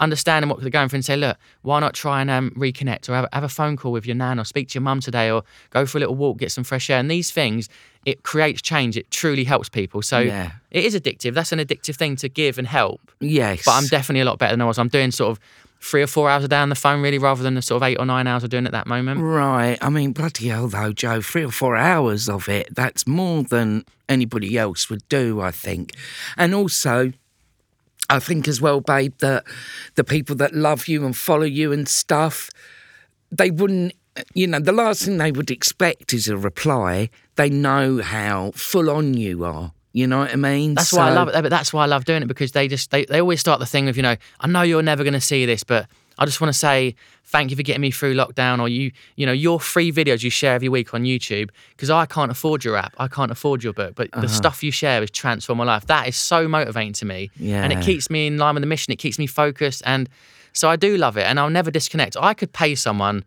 [0.00, 3.14] understanding what they're going through and say, look, why not try and um, reconnect or
[3.14, 5.44] have, have a phone call with your nan or speak to your mum today or
[5.70, 6.98] go for a little walk, get some fresh air.
[6.98, 7.68] And these things,
[8.04, 8.96] it creates change.
[8.96, 10.02] It truly helps people.
[10.02, 10.52] So Yeah.
[10.70, 11.34] it is addictive.
[11.34, 13.00] That's an addictive thing to give and help.
[13.20, 13.62] Yes.
[13.64, 14.78] But I'm definitely a lot better than I was.
[14.78, 15.40] I'm doing sort of
[15.80, 17.86] three or four hours a day on the phone, really, rather than the sort of
[17.88, 19.20] eight or nine hours I'm doing at that moment.
[19.20, 19.78] Right.
[19.80, 23.84] I mean, bloody hell, though, Joe, three or four hours of it, that's more than
[24.08, 25.92] anybody else would do, I think.
[26.36, 27.12] And also,
[28.10, 29.44] I think as well, babe, that
[29.94, 32.50] the people that love you and follow you and stuff,
[33.30, 33.94] they wouldn't,
[34.34, 37.08] you know, the last thing they would expect is a reply.
[37.36, 39.72] They know how full on you are.
[39.92, 40.74] You know what I mean?
[40.74, 41.42] That's why I love it.
[41.42, 43.66] But that's why I love doing it because they just they, they always start the
[43.66, 45.86] thing with you know I know you're never going to see this, but
[46.18, 49.26] I just want to say thank you for getting me through lockdown or you you
[49.26, 52.76] know your free videos you share every week on YouTube because I can't afford your
[52.76, 54.20] app, I can't afford your book, but Uh-huh.
[54.22, 55.86] the stuff you share has transformed my life.
[55.86, 57.30] That is so motivating to me,
[57.64, 58.92] and it keeps me in line with the mission.
[58.92, 60.08] It keeps me focused, and
[60.52, 62.16] so I do love it, and I'll never disconnect.
[62.20, 63.24] I could pay someone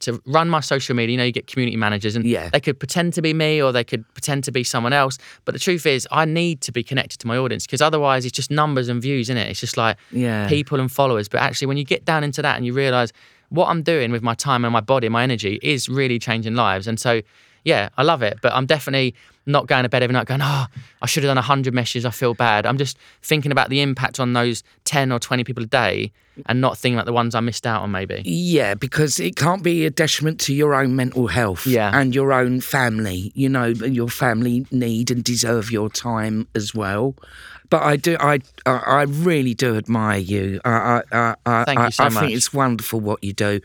[0.00, 1.12] to run my social media.
[1.12, 2.48] You know, you get community managers, and Yeah.
[2.50, 5.18] they could pretend to be me or they could pretend to be someone else.
[5.44, 8.36] But the truth is, I need to be connected to my audience because otherwise, it's
[8.36, 9.48] just numbers and views, isn't it?
[9.50, 10.48] It's just like Yeah.
[10.48, 11.28] people and followers.
[11.28, 13.12] But actually, when you get down into that and you realize
[13.50, 16.54] what I'm doing with my time and my body, and my energy is really changing
[16.54, 16.86] lives.
[16.86, 17.20] And so,
[17.64, 18.38] yeah, I love it.
[18.42, 19.14] But I'm definitely
[19.46, 20.66] not going to bed every night going, oh,
[21.02, 22.04] I should have done 100 meshes.
[22.04, 22.66] I feel bad.
[22.66, 26.12] I'm just thinking about the impact on those 10 or 20 people a day
[26.46, 28.22] and not thinking about the ones I missed out on, maybe.
[28.24, 31.90] Yeah, because it can't be a detriment to your own mental health Yeah.
[31.98, 33.32] and your own family.
[33.34, 37.14] You know, your family need and deserve your time as well.
[37.70, 40.60] But I do, I, I I really do admire you.
[40.64, 42.20] I, I, I, I, you so I much.
[42.20, 43.60] think it's wonderful what you do,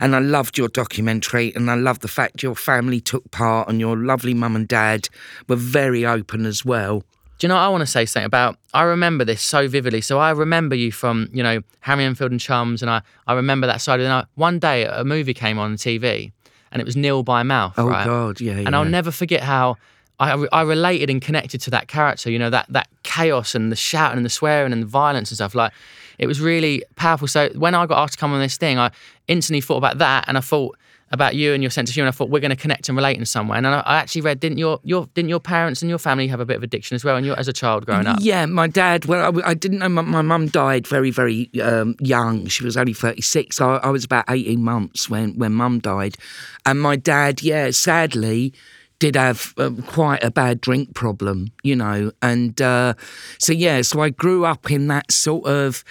[0.00, 3.78] and I loved your documentary, and I love the fact your family took part, and
[3.78, 5.08] your lovely mum and dad
[5.46, 7.04] were very open as well.
[7.38, 8.58] Do you know what I want to say something about?
[8.74, 10.02] I remember this so vividly.
[10.02, 13.66] So I remember you from, you know, Harry Enfield and Chums, and I, I remember
[13.66, 14.00] that side.
[14.00, 16.32] And I, one day a movie came on TV,
[16.70, 17.74] and it was Nil by Mouth.
[17.78, 18.04] Oh right?
[18.04, 19.76] God, yeah, And I'll never forget how
[20.20, 22.30] I, I related and connected to that character.
[22.30, 25.36] You know, that that chaos and the shouting and the swearing and the violence and
[25.36, 25.54] stuff.
[25.54, 25.72] Like,
[26.18, 27.26] it was really powerful.
[27.26, 28.90] So when I got asked to come on this thing, I
[29.26, 30.76] instantly thought about that, and I thought
[31.12, 32.06] about you and your sense of humor.
[32.06, 33.58] And I thought we're going to connect and relate in some way.
[33.58, 36.38] And I, I actually read, didn't your your didn't your parents and your family have
[36.38, 37.16] a bit of addiction as well?
[37.16, 38.18] And you as a child growing up.
[38.20, 39.06] Yeah, my dad.
[39.06, 42.46] Well, I didn't know my, my mum died very, very um, young.
[42.46, 43.60] She was only thirty six.
[43.60, 46.16] I, I was about eighteen months when when mum died,
[46.64, 48.52] and my dad, yeah, sadly,
[49.00, 52.94] did have um, quite a bad drink problem, you know, and uh,
[53.38, 55.82] so yeah, so I grew up in that sort of,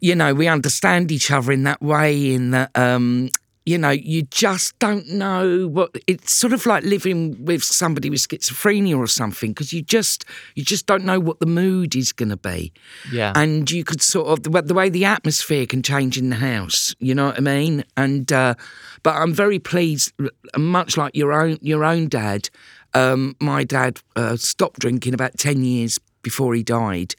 [0.00, 2.70] you know, we understand each other in that way, in that.
[2.74, 3.30] Um,
[3.66, 8.20] you know, you just don't know what it's sort of like living with somebody with
[8.20, 10.24] schizophrenia or something because you just
[10.54, 12.72] you just don't know what the mood is going to be.
[13.12, 13.32] Yeah.
[13.34, 16.36] And you could sort of the, way- the way the atmosphere can change in the
[16.36, 16.94] house.
[17.00, 17.84] You know what I mean?
[17.96, 18.54] And uh,
[19.02, 20.12] but I'm very pleased,
[20.56, 22.48] much like your own your own dad.
[22.94, 27.14] Um, my dad uh, stopped drinking about ten years before he died.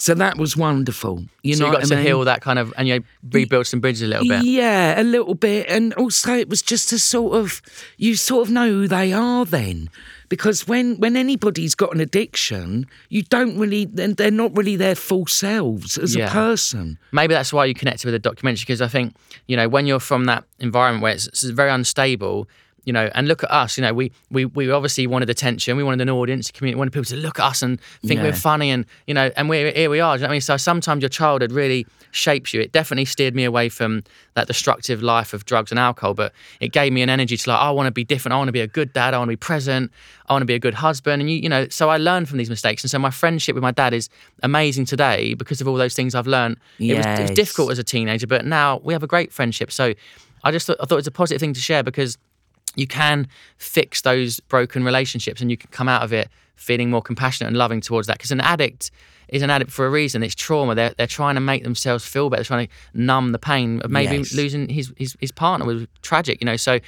[0.00, 1.24] So that was wonderful.
[1.42, 2.06] You so know you got to I mean?
[2.06, 4.44] heal that kind of, and you rebuild some bridges a little bit.
[4.44, 5.66] Yeah, a little bit.
[5.68, 7.60] And also it was just a sort of
[7.98, 9.90] you sort of know who they are then.
[10.30, 14.94] Because when, when anybody's got an addiction, you don't really then they're not really their
[14.94, 16.28] full selves as Yeah.
[16.28, 16.98] a person.
[17.12, 19.14] Maybe that's why you connected with the documentary because I think
[19.48, 22.48] you know when you're from that environment where it's, it's very unstable.
[22.90, 23.78] You know, and look at us.
[23.78, 25.76] You know, we we we obviously wanted attention.
[25.76, 26.74] We wanted an audience, community.
[26.74, 28.24] We wanted people to look at us and think Yeah.
[28.24, 29.88] we're funny, and you know, and we're here.
[29.88, 30.16] We are.
[30.16, 30.40] You know I mean?
[30.40, 32.60] So sometimes your childhood really shapes you.
[32.60, 34.02] It definitely steered me away from
[34.34, 37.60] that destructive life of drugs and alcohol, but it gave me an energy to like,
[37.60, 38.32] I want to be different.
[38.32, 39.14] I want to be a good dad.
[39.14, 39.92] I want to be present.
[40.28, 41.22] I want to be a good husband.
[41.22, 43.62] And you, you know, so I learned from these mistakes, and so my friendship with
[43.62, 44.08] my dad is
[44.42, 46.56] amazing today because of all those things I've learned.
[46.80, 49.70] It, was, it was difficult as a teenager, but now we have a great friendship.
[49.70, 49.94] So
[50.42, 52.18] I just thought, I thought it's a positive thing to share because
[52.76, 57.02] you can fix those broken relationships and you can come out of it feeling more
[57.02, 58.18] compassionate and loving towards that.
[58.18, 58.90] Because an addict
[59.28, 60.22] is an addict for a reason.
[60.22, 60.74] It's trauma.
[60.74, 62.40] They're, they're trying to make themselves feel better.
[62.42, 64.34] They're trying to numb the pain of maybe Yes.
[64.34, 66.56] losing his, his his partner was tragic, you know.
[66.56, 66.78] So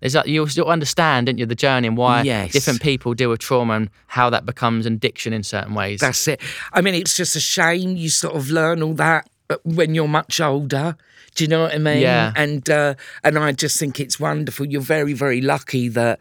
[0.00, 2.52] there's that you still understand, don't you, the journey and why Yes.
[2.52, 6.00] different people deal with trauma and how that becomes an addiction in certain ways.
[6.00, 6.40] That's it.
[6.72, 10.06] I mean, it's just a shame you sort of learn all that uh, when you're
[10.08, 10.96] much older.
[11.36, 12.00] Do you know what I mean?
[12.00, 12.32] Yeah.
[12.34, 14.66] And uh, and I just think it's wonderful.
[14.66, 16.18] You're very very lucky that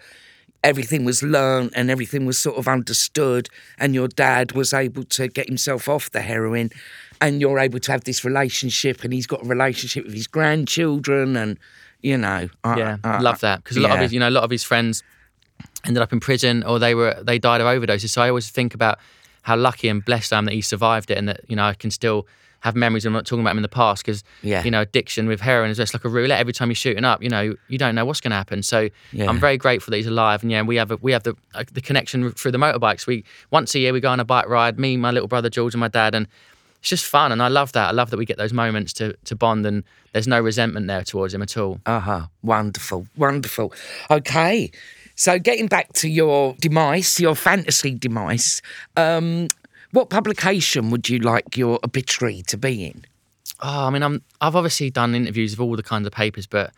[0.63, 3.47] everything was learned and everything was sort of understood,
[3.79, 6.69] and your dad was able to get himself off the heroin,
[7.21, 11.35] and you're able to have this relationship, and he's got a relationship with his grandchildren,
[11.37, 11.57] and
[12.01, 14.31] you know, I, Yeah, I- love that because a lot of his, you know, a
[14.37, 15.01] lot of his friends
[15.85, 18.09] ended up in prison or they were they died of overdoses.
[18.09, 18.99] So I always think about
[19.43, 21.73] how lucky and blessed I am that he survived it and that you know I
[21.73, 22.27] can still
[22.61, 23.05] have memories.
[23.05, 24.63] I'm not talking about him in the past because Yeah.
[24.63, 26.39] you know addiction with heroin is just like a roulette.
[26.39, 28.63] Every time you're shooting up, you know you don't know what's going to happen.
[28.63, 29.29] So Yeah.
[29.29, 30.41] I'm very grateful that he's alive.
[30.43, 33.05] And yeah, we have a, we have the uh, the connection through the motorbikes.
[33.07, 34.79] We once a year we go on a bike ride.
[34.79, 36.27] Me, my little brother George, and my dad, and
[36.79, 37.31] it's just fun.
[37.31, 37.89] And I love that.
[37.89, 41.03] I love that we get those moments to to bond, and there's no resentment there
[41.03, 41.79] towards him at all.
[41.85, 42.21] Uh huh.
[42.43, 43.07] Wonderful.
[43.17, 43.73] Wonderful.
[44.09, 44.71] Okay.
[45.17, 48.61] So getting back to your demise, your fantasy demise,
[48.97, 49.47] um,
[49.91, 53.05] what publication would you like your obituary to be in?
[53.61, 56.73] Oh, I mean, I'm I've obviously done interviews with all the kinds of papers, but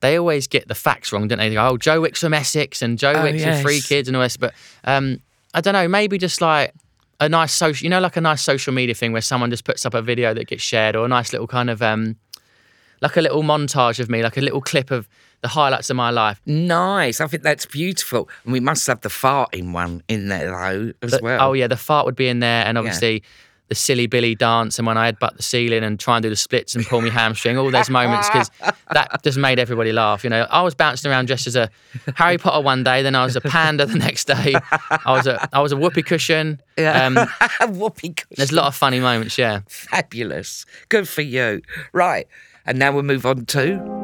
[0.00, 1.48] they always get the facts wrong, don't they?
[1.48, 4.16] They go, oh, Joe Wicks from Essex and Joe Oh, Wicks with three kids and
[4.16, 4.36] all this.
[4.36, 5.20] But um,
[5.54, 6.72] I don't know, maybe just like
[7.20, 9.84] a nice social, you know, like a nice social media thing where someone just puts
[9.86, 12.16] up a video that gets shared or a nice little kind of, um,
[13.00, 15.08] like a little montage of me, like a little clip of
[15.40, 16.40] the highlights of my life.
[16.46, 17.20] Nice.
[17.20, 18.28] I think that's beautiful.
[18.44, 21.40] And we must have the farting one in there, though, as The- well.
[21.50, 23.22] Oh yeah, the fart would be in there, and obviously
[23.68, 26.36] the silly Billy dance, and when I headbutt the ceiling and try and do the
[26.36, 28.50] splits and pull me hamstring, all those moments because
[28.92, 30.24] that just made everybody laugh.
[30.24, 31.68] You know, I was bouncing around dressed as a
[32.14, 34.54] Harry Potter one day, then I was a panda the next day.
[34.80, 36.62] I was a I was a whoopee cushion.
[36.78, 37.16] Um,
[37.68, 38.34] Whoopee cushion.
[38.38, 39.36] there's a lot of funny moments.
[39.36, 39.60] Yeah.
[39.68, 40.64] Fabulous.
[40.88, 41.60] Good for you.
[41.92, 42.26] Right.
[42.64, 43.97] And now we'll move on to.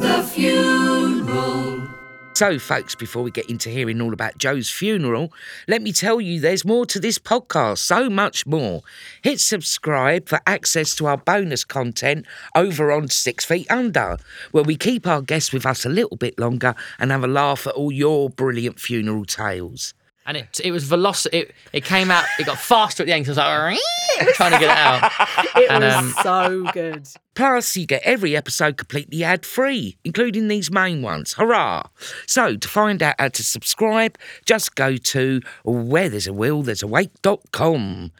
[0.00, 1.88] The funeral.
[2.34, 5.32] So, folks, before we get into hearing all about Joe's funeral,
[5.68, 8.82] let me tell you there's more to this podcast, so much more.
[9.22, 14.18] Hit subscribe for access to our bonus content over on Six Feet Under,
[14.52, 17.66] where we keep our guests with us a little bit longer and have a laugh
[17.66, 19.94] at all your brilliant funeral tales.
[20.26, 21.38] And it it was velocity.
[21.38, 22.24] It, it came out.
[22.38, 23.26] It got faster at the end.
[23.26, 23.78] So I was
[24.18, 25.12] like trying to get it out.
[25.56, 27.08] It And, was um, so good.
[27.34, 31.34] Plus, you get every episode completely ad free, including these main ones.
[31.34, 31.84] Hurrah!
[32.26, 36.82] So, to find out how to subscribe, just go to where there's a will, there's
[36.82, 38.12] a wake.com.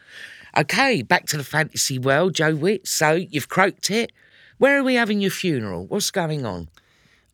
[0.57, 2.91] Okay, back to the fantasy world, Joe Wicks.
[2.91, 4.11] So, you've croaked it.
[4.57, 5.85] Where are we having your funeral?
[5.87, 6.69] What's going on?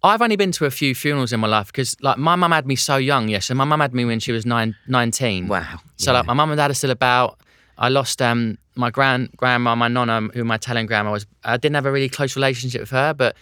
[0.03, 2.67] I've only been to a few funerals in my life because, like, my mum had
[2.67, 3.29] me so young.
[3.29, 5.47] Yes, so my mum had me when she was nine, 19.
[5.47, 5.79] Wow.
[5.95, 7.39] So, like, my mum and dad are still about.
[7.77, 11.25] I lost um my grand grandma, my nonna, who my Italian grandma was.
[11.43, 13.35] I didn't have a really close relationship with her, but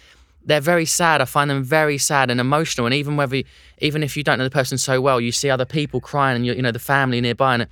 [0.46, 1.20] they're very sad.
[1.22, 2.86] I find them very sad and emotional.
[2.86, 3.42] And even whether,
[3.80, 6.46] even if you don't know the person so well, you see other people crying, and
[6.46, 7.68] you, you know the family nearby, and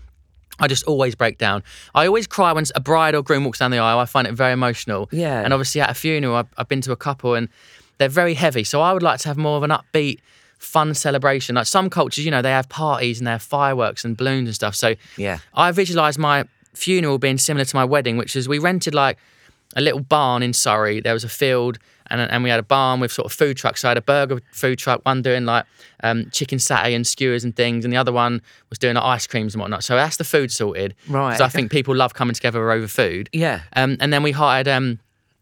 [0.60, 1.64] I just always break down.
[1.96, 4.00] I always cry when a bride or groom walks down the aisle.
[4.00, 5.08] I find it very emotional.
[5.12, 5.42] Yeah.
[5.42, 7.48] And obviously at a funeral, I've, I've been to a couple and
[8.00, 8.64] they're very heavy.
[8.64, 10.20] So I would like to have more of an upbeat,
[10.58, 11.56] fun celebration.
[11.56, 14.56] Like some cultures, you know, they have parties and they have fireworks and balloons and
[14.56, 14.74] stuff.
[14.76, 15.40] So Yeah.
[15.54, 19.18] I visualize my funeral being similar to my wedding, which is we rented like
[19.76, 21.00] a little barn in Surrey.
[21.00, 21.78] There was a field,
[22.10, 23.82] and and we had a barn with sort of food trucks.
[23.82, 25.66] So I had a burger food truck, one doing like
[26.04, 29.28] um, chicken satay and skewers and things, and the other one was doing like, ice
[29.28, 29.84] creams and whatnot.
[29.84, 30.96] So that's the food sorted.
[31.08, 31.34] Right.
[31.34, 33.30] Because I think people love coming together over food.
[33.32, 33.62] Yeah.
[33.76, 35.00] Um, and then we hired um,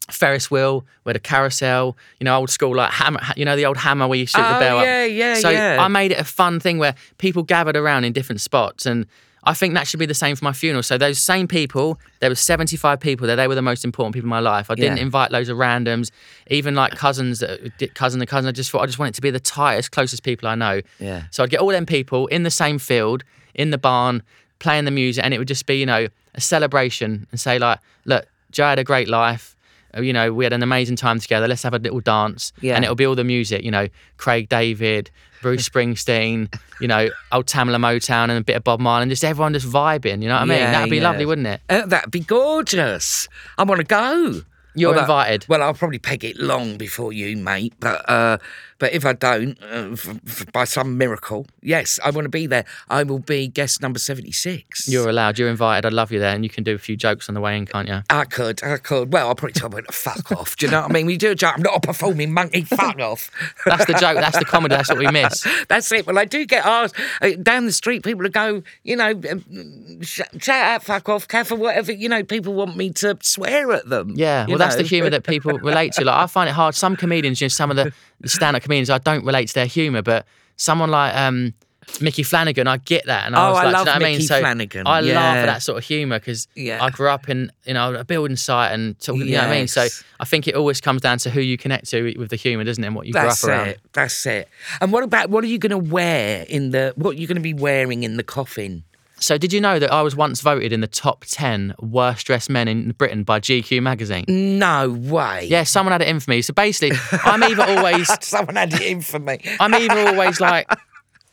[0.10, 3.66] Ferris wheel, we had a carousel, you know, old school like hammer, you know, the
[3.66, 5.12] old hammer where you shoot Oh, the bell yeah, up.
[5.12, 5.78] yeah, so yeah.
[5.80, 9.06] I made it a fun thing where people gathered around in different spots and
[9.44, 10.84] I think that should be the same for my funeral.
[10.84, 13.38] So those same people, there were 75 people there.
[13.38, 14.70] They were the most important people in my life.
[14.70, 15.04] I didn't Yeah.
[15.04, 16.12] invite loads of randoms,
[16.50, 17.42] even like cousins,
[17.78, 18.50] di- cousin and cousin.
[18.50, 20.82] I just thought I just want it to be the tightest, closest people I know.
[21.00, 21.24] Yeah.
[21.32, 24.22] So I'd get all them people in the same field, in the barn,
[24.60, 27.80] playing the music, and it would just be, you know, a celebration and say like,
[28.06, 29.56] look, Joe had a great life.
[29.98, 31.48] Uh, You know, we had an amazing time together.
[31.48, 32.54] Let's have a little dance.
[32.62, 32.76] Yeah.
[32.76, 35.10] And it'll be all the music, you know, Craig David,
[35.42, 39.24] Bruce Springsteen, you know, old Tamla Motown and a bit of Bob Marley, and just
[39.24, 40.58] everyone just vibing, you know what I mean?
[40.60, 41.04] Yeah, That'd be yeah.
[41.04, 41.62] lovely, wouldn't it?
[41.70, 43.28] Uh, that'd be gorgeous.
[43.58, 44.42] I want to go.
[44.78, 45.46] You're Although- invited.
[45.50, 47.74] Well, I'll probably peg it long before you, mate.
[47.80, 48.38] But uh,
[48.80, 52.46] but if I don't, uh, f- f- by some miracle, yes, I want to be
[52.46, 52.64] there.
[52.90, 54.88] I will be guest number seventy six.
[54.88, 55.40] You're allowed.
[55.40, 55.86] You're invited.
[55.88, 57.66] I'd love you there, and you can do a few jokes on the way in,
[57.66, 58.02] can't you?
[58.10, 59.12] I could, I could.
[59.12, 60.56] Well, I'll probably tell them to fuck off.
[60.58, 61.08] Do you know what I mean?
[61.08, 61.56] We do a joke.
[61.56, 62.62] I'm not a performing monkey.
[62.62, 63.32] Fuck off.
[63.66, 64.18] That's the joke.
[64.18, 64.76] That's the comedy.
[64.76, 65.46] That's what we miss.
[65.70, 66.06] That's it.
[66.06, 68.04] Well, I do get asked uh, down the street.
[68.04, 71.92] People will go, you know, um, sh- shout out, fuck off, or whatever.
[71.92, 74.14] You know, people want me to swear at them.
[74.16, 76.06] Yeah, well, that's the humour that people relate to.
[76.06, 76.76] Like, I find it hard.
[76.76, 77.94] Some comedians, you know, some of the
[78.28, 80.26] stand-up comedians, I don't relate to their humour, but
[80.56, 81.54] someone like um,
[82.02, 84.00] Micky Flanagan, I get that, and I Oh, was I love you know what I
[84.00, 84.12] mean?
[84.14, 85.16] Micky So Flanagan, I yeah.
[85.16, 86.84] laugh at that sort of humour because Yeah.
[86.84, 89.52] I grew up in, you know, a building site and talk, you know what I
[89.52, 89.68] mean.
[89.68, 89.88] So
[90.20, 92.84] I think it always comes down to who you connect to with the humour, doesn't
[92.84, 92.88] it?
[92.88, 93.68] And what you That's grew up around.
[93.70, 93.80] it.
[93.94, 94.50] That's it.
[94.82, 96.94] And what about what are you going to wear in the?
[96.98, 98.84] What are you going to be wearing in the coffin?
[99.20, 102.50] So did you know that I was once voted in the top ten worst dressed
[102.50, 104.26] men in Britain by GQ magazine?
[104.28, 105.48] No way.
[105.50, 106.42] Yeah, someone had it in for me.
[106.42, 109.40] So basically, I'm either always Someone had it in for me.
[109.60, 110.68] I'm either always like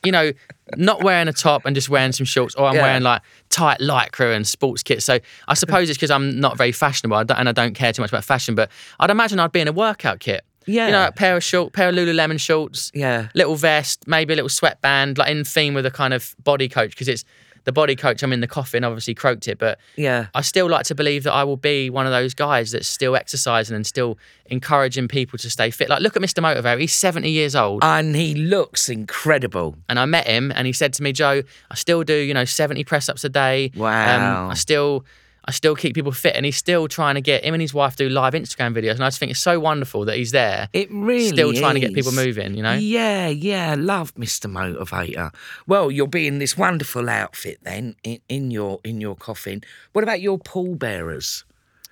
[0.05, 0.33] you know,
[0.77, 2.83] not wearing a top and just wearing some shorts, or I'm Yeah.
[2.83, 5.03] wearing like tight lycra and sports kit.
[5.03, 5.18] So
[5.49, 8.23] I suppose it's because I'm not very fashionable and I don't care too much about
[8.25, 8.55] fashion.
[8.55, 8.70] But
[9.01, 10.44] I'd imagine I'd be in a workout kit.
[10.66, 10.87] Yeah.
[10.87, 12.90] You know, a pair of short, pair of Lululemon shorts.
[12.94, 13.29] Yeah.
[13.35, 16.90] Little vest, maybe a little sweatband, like in theme with a kind of body coach
[16.90, 17.25] because it's
[17.64, 18.22] the body coach.
[18.22, 20.27] I'm in the coffin, obviously croaked it, but Yeah.
[20.35, 23.16] I still like to believe that I will be one of those guys that's still
[23.16, 25.88] exercising and still encouraging people to stay fit.
[25.88, 26.42] Like, look at Mr.
[26.42, 26.81] Motivator.
[26.81, 27.83] He's 70 years old.
[27.83, 29.77] And he looks incredible.
[29.88, 32.44] and I met him and he said to me, Joe, I still do, you know,
[32.44, 33.70] 70 press ups a day.
[33.77, 34.44] Wow.
[34.44, 35.05] Um, I still
[35.46, 37.96] I still keep people fit and he's still trying to get him and his wife
[37.96, 38.92] do live Instagram videos.
[38.92, 40.68] And I just think it's so wonderful that he's there.
[40.72, 42.72] It really Still trying to get people moving, you know?
[42.72, 43.74] Yeah, yeah.
[43.78, 44.50] Love Mr.
[44.50, 45.35] Motivator.
[45.66, 49.62] Well, you'll be in this wonderful outfit then in, in your in your coffin.
[49.92, 51.44] What about your pallbearers?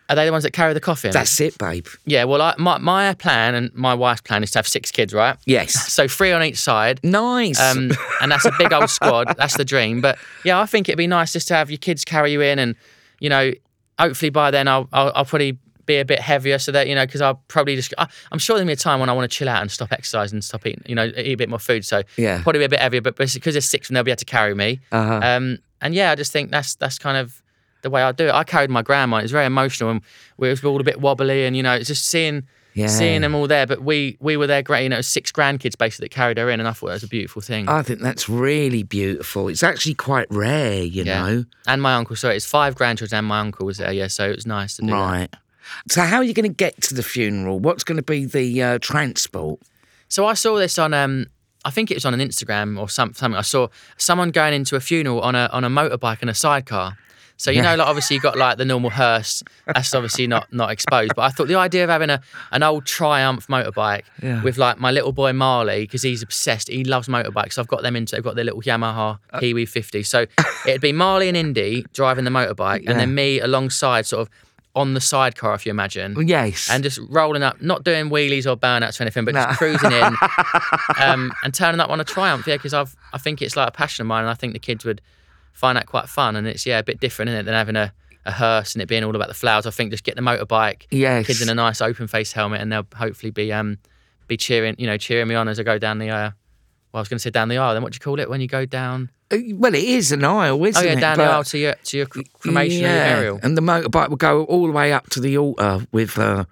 [0.09, 1.11] Are they the ones that carry the coffin?
[1.11, 1.87] That's it, babe.
[2.05, 5.13] yeah, well I, my my plan and my wife's plan is to have six kids,
[5.15, 5.37] right?
[5.47, 5.73] Yes.
[5.93, 7.01] So three on each side.
[7.03, 7.61] Nice.
[7.61, 7.91] Um,
[8.23, 9.35] and that's a big old squad.
[9.37, 10.01] That's the dream.
[10.01, 12.59] But yeah, I think it'd be nice just to have your kids carry you in,
[12.59, 12.77] and
[13.23, 13.53] you know,
[13.99, 17.07] hopefully by then I'll I'll, I'll probably be a bit heavier, so that you know,
[17.07, 19.37] because I'll probably just I, I'm sure there'll be a time when I want to
[19.37, 21.85] chill out and stop exercising and stop eating, you know, eat a bit more food.
[21.85, 22.43] So Yeah.
[22.43, 24.55] probably be a bit heavier, but because there's six, and they'll be able to carry
[24.55, 24.81] me.
[24.91, 25.21] Uh-huh.
[25.23, 27.43] Um, and yeah, I just think that's that's kind of
[27.83, 28.33] the way I do it.
[28.33, 29.19] I carried my grandma.
[29.19, 30.01] It was very emotional, and
[30.37, 32.43] we was all a bit wobbly, and you know, it's just seeing.
[32.75, 32.87] Yeah.
[32.87, 34.85] Seeing them all there, but we we were there great.
[34.85, 37.09] You know, six grandkids basically that carried her in, and I thought that was a
[37.09, 37.69] beautiful thing.
[37.69, 39.49] I think that's really beautiful.
[39.49, 41.45] It's actually quite rare, you know.
[41.67, 44.37] And my uncle, sorry, it's five grandchildren and my uncle was there, yeah, so it
[44.37, 44.95] was nice to do that.
[44.95, 45.35] Right.
[45.89, 47.59] So how are you going to get to the funeral?
[47.61, 49.61] What's going to be the uh, transport?
[50.09, 51.27] So I saw this on um
[51.65, 53.39] I think it was on an Instagram or some, something.
[53.39, 56.97] I saw someone going into a funeral on a on a motorbike and a sidecar.
[57.43, 59.43] So you know, like obviously you got like the normal hearse.
[59.67, 61.13] That's obviously not not exposed.
[61.17, 62.21] But I thought the idea of having a
[62.53, 64.43] an old Triumph motorbike Yeah.
[64.43, 66.69] with like my little boy Marley because he's obsessed.
[66.69, 67.59] He loves motorbikes.
[67.59, 68.17] I've got them into.
[68.17, 70.03] I've got their little Yamaha Uh, Kiwi 50.
[70.05, 70.27] So
[70.67, 74.31] it'd be Marley and Indy driving the motorbike, and then me alongside, sort of
[74.75, 76.17] on the sidecar, if you imagine.
[76.27, 76.71] Yes.
[76.71, 80.03] And just rolling up, not doing wheelies or burnouts or anything, but just cruising in
[80.99, 82.47] um, and turning up on a Triumph.
[82.47, 84.59] Yeah, because I've I think it's like a passion of mine, and I think the
[84.59, 85.01] kids would
[85.53, 86.37] find that quite fun.
[86.37, 87.93] And it's yeah a bit different, isn't it, than having a,
[88.25, 89.67] a hearse and it being all about the flowers.
[89.67, 91.27] I think just get the motorbike, Yes.
[91.27, 93.79] kids in a nice open face helmet, and they'll hopefully be um
[94.29, 96.31] be cheering you know cheering me on as I go down the uh,
[96.93, 97.75] well I was going to say down the aisle.
[97.75, 99.11] Then what do you call it when you go down?
[99.31, 100.87] Uh, well, it is an aisle, isn't it?
[100.87, 101.01] Oh yeah, it?
[101.01, 103.15] down the But- aisle to your to your cremation yeah.
[103.15, 103.41] burial.
[103.43, 106.19] And the motorbike will go all the way up to the altar with.
[106.19, 106.45] Uh,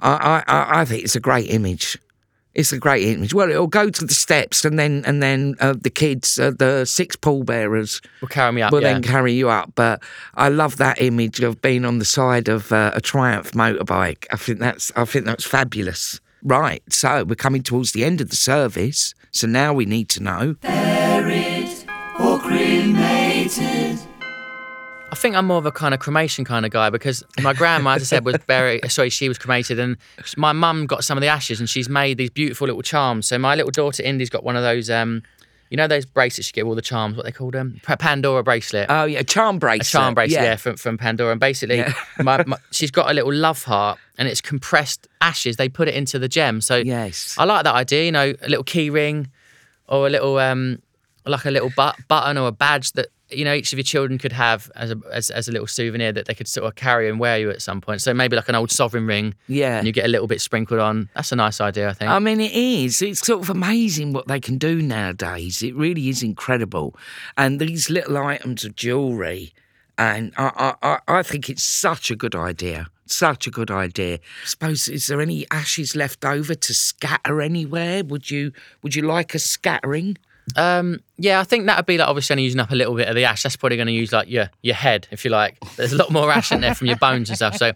[0.00, 1.96] I- I I think it's a great image.
[2.54, 3.32] It's a great image.
[3.32, 6.84] Well, it'll go to the steps, and then and then uh, the kids, uh, the
[6.84, 8.72] six pallbearers, Will carry me up.
[8.72, 8.92] will yeah.
[8.92, 9.72] then carry you up.
[9.74, 10.02] But
[10.34, 14.26] I love that image of being on the side of uh, a Triumph motorbike.
[14.30, 16.20] I think that's I think that's fabulous.
[16.44, 19.14] Right, so we're coming towards the end of the service.
[19.30, 20.54] So now we need to know.
[20.60, 21.70] Buried
[22.18, 23.81] or cremated.
[25.12, 27.90] I think I'm more of a kind of cremation kind of guy because my grandma,
[27.92, 28.80] as I said, was buried.
[28.90, 29.98] Sorry, she was cremated, and
[30.38, 33.28] my mum got some of the ashes, and she's made these beautiful little charms.
[33.28, 35.22] So my little daughter Indy's got one of those, um,
[35.68, 37.16] you know, those bracelets you get with all the charms.
[37.16, 37.78] What they call them?
[37.82, 38.86] Pa- Pandora bracelet.
[38.88, 39.86] Oh yeah, charm bracelet.
[39.86, 41.32] a charm bracelet, yeah, from, from Pandora.
[41.32, 41.92] And basically, Yeah.
[42.18, 45.56] my, my, she's got a little love heart, and it's compressed ashes.
[45.56, 46.62] They put it into the gem.
[46.62, 47.36] So Yes.
[47.38, 48.04] I like that idea.
[48.04, 49.28] You know, a little key ring,
[49.88, 50.78] or a little um,
[51.26, 54.18] like a little but- button or a badge that you know each of your children
[54.18, 57.08] could have as a as, as a little souvenir that they could sort of carry
[57.08, 58.02] and wear you at some point.
[58.02, 59.34] So maybe like an old sovereign ring.
[59.48, 59.78] Yeah.
[59.78, 61.08] And you get a little bit sprinkled on.
[61.14, 62.10] That's a nice idea, I think.
[62.10, 63.02] I mean, it is.
[63.02, 65.62] It's sort of amazing what they can do nowadays.
[65.62, 66.94] It really is incredible.
[67.36, 69.52] And these little items of jewellery,
[69.98, 72.88] and I, I, I- I think it's such a good idea.
[73.06, 74.20] Such a good idea.
[74.44, 78.02] suppose is there any ashes left over to scatter anywhere?
[78.04, 80.16] Would you Would you like a scattering?
[80.56, 83.08] Um, yeah, I think that would be like obviously only using up a little bit
[83.08, 83.42] of the ash.
[83.42, 85.58] That's probably going to use like your your head, if you like.
[85.76, 87.56] There's a lot more ash in there from your bones and stuff.
[87.56, 87.72] So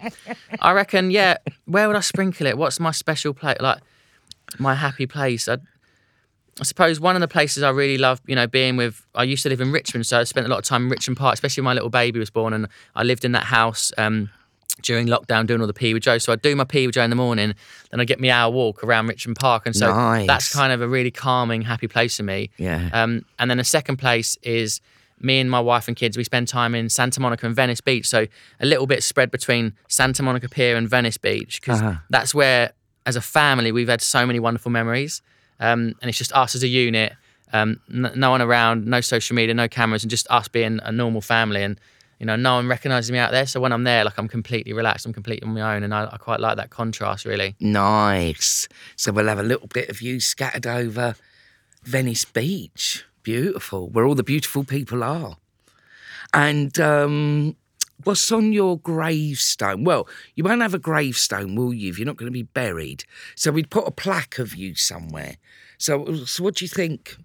[0.60, 1.38] I reckon, yeah.
[1.66, 2.58] Where would I sprinkle it?
[2.58, 3.58] What's my special place?
[3.60, 3.80] Like
[4.58, 5.48] my happy place?
[5.48, 5.58] I,
[6.60, 9.06] I suppose one of the places I really love, you know, being with.
[9.14, 11.18] I used to live in Richmond, so I spent a lot of time in Richmond
[11.18, 13.92] Park, especially when my little baby was born, and I lived in that house.
[13.96, 14.30] Um,
[14.82, 17.02] during lockdown, doing all the PE with Joe, so I do my PE with Joe
[17.04, 17.54] in the morning,
[17.90, 20.26] then I get my hour walk around Richmond Park, and so Nice.
[20.26, 22.50] that's kind of a really calming, happy place for me.
[22.58, 22.90] Yeah.
[22.92, 24.80] Um, and then the second place is
[25.18, 26.18] me and my wife and kids.
[26.18, 28.26] We spend time in Santa Monica and Venice Beach, so
[28.60, 31.94] a little bit spread between Santa Monica Pier and Venice Beach, because Uh-huh.
[32.10, 32.72] that's where,
[33.06, 35.22] as a family, we've had so many wonderful memories.
[35.58, 37.14] Um, and it's just us as a unit,
[37.54, 40.92] um, n- no one around, no social media, no cameras, and just us being a
[40.92, 41.62] normal family.
[41.62, 41.80] And
[42.18, 43.46] you know, no one recognises me out there.
[43.46, 46.08] So when I'm there, like I'm completely relaxed, I'm completely on my own, and I,
[46.10, 47.54] I quite like that contrast, really.
[47.60, 48.68] Nice.
[48.96, 51.14] So we'll have a little bit of you scattered over
[51.82, 53.04] Venice Beach.
[53.22, 55.36] Beautiful, where all the beautiful people are.
[56.32, 57.56] And um,
[58.04, 59.84] what's on your gravestone?
[59.84, 63.04] Well, you won't have a gravestone, will you, if you're not going to be buried?
[63.34, 65.36] So we'd put a plaque of you somewhere.
[65.78, 67.16] So, so what do you think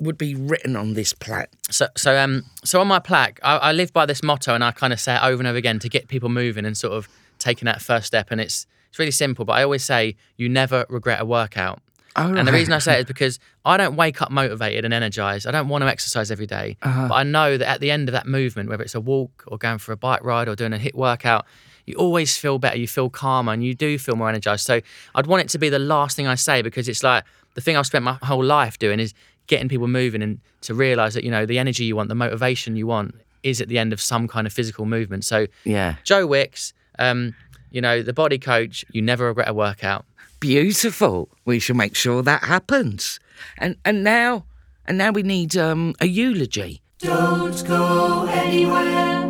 [0.00, 1.50] would be written on this plaque?
[1.70, 4.72] So, so, um, so on my plaque, I, I live by this motto, and I
[4.72, 7.08] kind of say it over and over again to get people moving and sort of
[7.38, 8.28] taking that first step.
[8.30, 11.80] And it's it's really simple, but I always say you never regret a workout.
[12.16, 14.92] Oh, And the reason I say it is because I don't wake up motivated and
[14.92, 15.46] energized.
[15.46, 16.76] I don't want to exercise every day.
[16.82, 17.08] Uh-huh.
[17.08, 19.58] But I know that at the end of that movement, whether it's a walk or
[19.58, 21.46] going for a bike ride or doing a HIIT workout,
[21.86, 22.76] you always feel better.
[22.76, 24.66] You feel calmer and you do feel more energized.
[24.66, 24.80] So
[25.14, 27.24] I'd want it to be the last thing I say because it's like
[27.54, 29.14] the thing I've spent my whole life doing is
[29.48, 32.76] getting people moving and to realize that, you know, the energy you want, the motivation
[32.76, 35.24] you want is at the end of some kind of physical movement.
[35.24, 35.96] So Yeah.
[36.04, 37.34] Joe Wicks, um,
[37.70, 40.04] you know, the body coach, you never regret a workout.
[40.40, 41.28] Beautiful.
[41.44, 43.18] We shall make sure that happens.
[43.56, 44.44] And and now
[44.86, 46.80] and now we need um, a eulogy.
[46.98, 49.26] Don't go anywhere.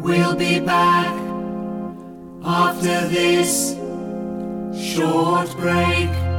[0.00, 1.14] We'll be back
[2.44, 3.74] after this
[4.74, 6.31] short break.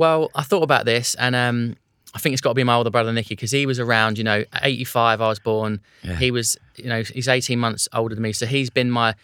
[0.00, 1.76] Well, I thought about this, and um,
[2.14, 4.16] I think it's got to be my older brother Nicky because he was around.
[4.16, 5.82] You know, 85, I was born.
[6.16, 9.14] He was, you know, he's 18 months older than me, so he's been my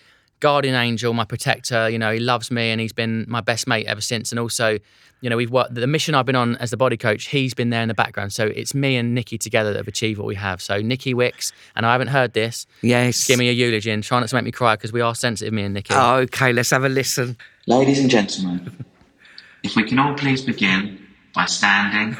[0.40, 1.88] guardian angel, my protector.
[1.88, 4.32] You know, he loves me, and he's been my best mate ever since.
[4.32, 4.78] And also,
[5.22, 7.28] you know, we've worked the mission I've been on as the body coach.
[7.28, 10.18] He's been there in the background, so it's me and Nicky together that have achieved
[10.18, 10.60] what we have.
[10.60, 12.66] So Nicky Wicks, and I haven't heard this.
[12.82, 13.26] Yes.
[13.26, 15.54] Give me a eulogy and try not to make me cry because we are sensitive,
[15.54, 15.94] me and Nicky.
[15.94, 17.38] Okay, let's have a listen.
[17.66, 18.84] Ladies and gentlemen,
[19.66, 20.96] if we can all please begin
[21.34, 22.16] by standing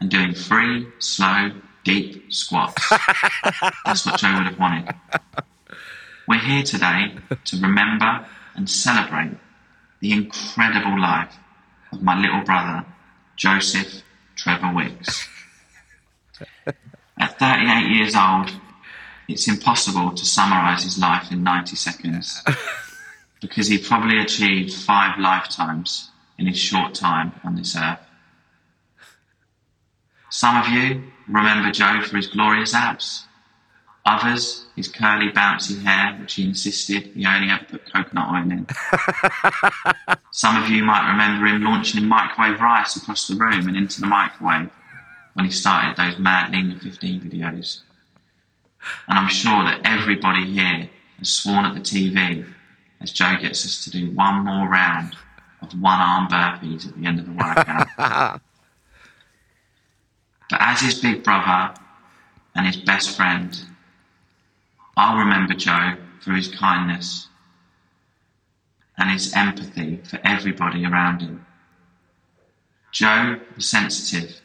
[0.00, 1.50] and doing three slow,
[1.84, 2.88] deep squats.
[3.84, 4.94] That's what Joe would have wanted.
[6.26, 9.36] We're here today to remember and celebrate
[10.00, 11.34] the incredible life
[11.92, 12.86] of my little brother,
[13.36, 14.02] Joseph
[14.34, 15.28] Trevor Wicks.
[17.18, 18.52] At 38 years old,
[19.28, 22.42] it's impossible to summarise his life in 90 seconds
[23.42, 27.98] because he probably achieved five lifetimes in his short time on this earth.
[30.30, 33.24] Some of you remember Joe for his glorious abs.
[34.04, 38.66] Others, his curly, bouncy hair, which he insisted he only ever put coconut oil in.
[40.30, 44.00] Some of you might remember him launching a microwave rice across the room and into
[44.00, 44.70] the microwave
[45.34, 47.80] when he started those mad Lean 15 videos.
[49.08, 52.46] And I'm sure that everybody here has sworn at the TV
[53.00, 55.16] as Joe gets us to do one more round
[55.60, 57.88] of one arm burpees at the end of the workout.
[60.50, 61.74] but as his big brother
[62.54, 63.60] and his best friend,
[64.96, 67.28] I'll remember Joe for his kindness
[68.96, 71.46] and his empathy for everybody around him.
[72.92, 74.40] Joe was sensitive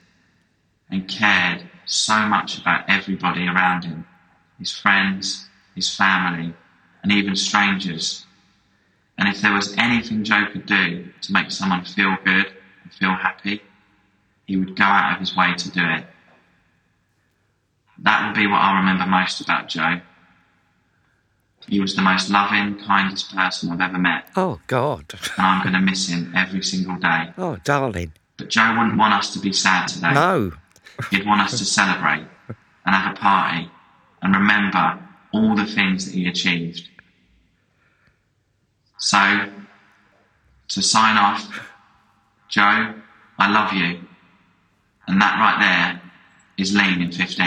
[0.89, 4.05] and cared so much about everybody around him
[4.59, 6.53] his friends, his family,
[7.01, 8.26] and even strangers.
[9.18, 12.47] And if there was anything Joe could do to make someone feel good
[12.84, 13.61] and feel happy,
[14.45, 16.05] he would go out of his way to do it.
[17.99, 20.01] That would be what I'll remember most about Joe.
[21.68, 25.05] He was the most loving, kindest person I've ever met, Oh, God.
[25.38, 27.32] and I'm going to miss him every single day.
[27.38, 28.11] Oh, darling.
[28.38, 30.11] But Joe wouldn't want us to be sad today.
[30.14, 30.51] No.
[31.11, 33.70] He'd want us to celebrate and have a party
[34.22, 34.99] and remember
[35.32, 36.89] all the things that he achieved.
[39.03, 39.49] So,
[40.69, 41.59] to sign off,
[42.47, 42.93] Joe,
[43.37, 43.99] I love you.
[45.07, 46.01] And that right there
[46.57, 47.45] is lean in 15.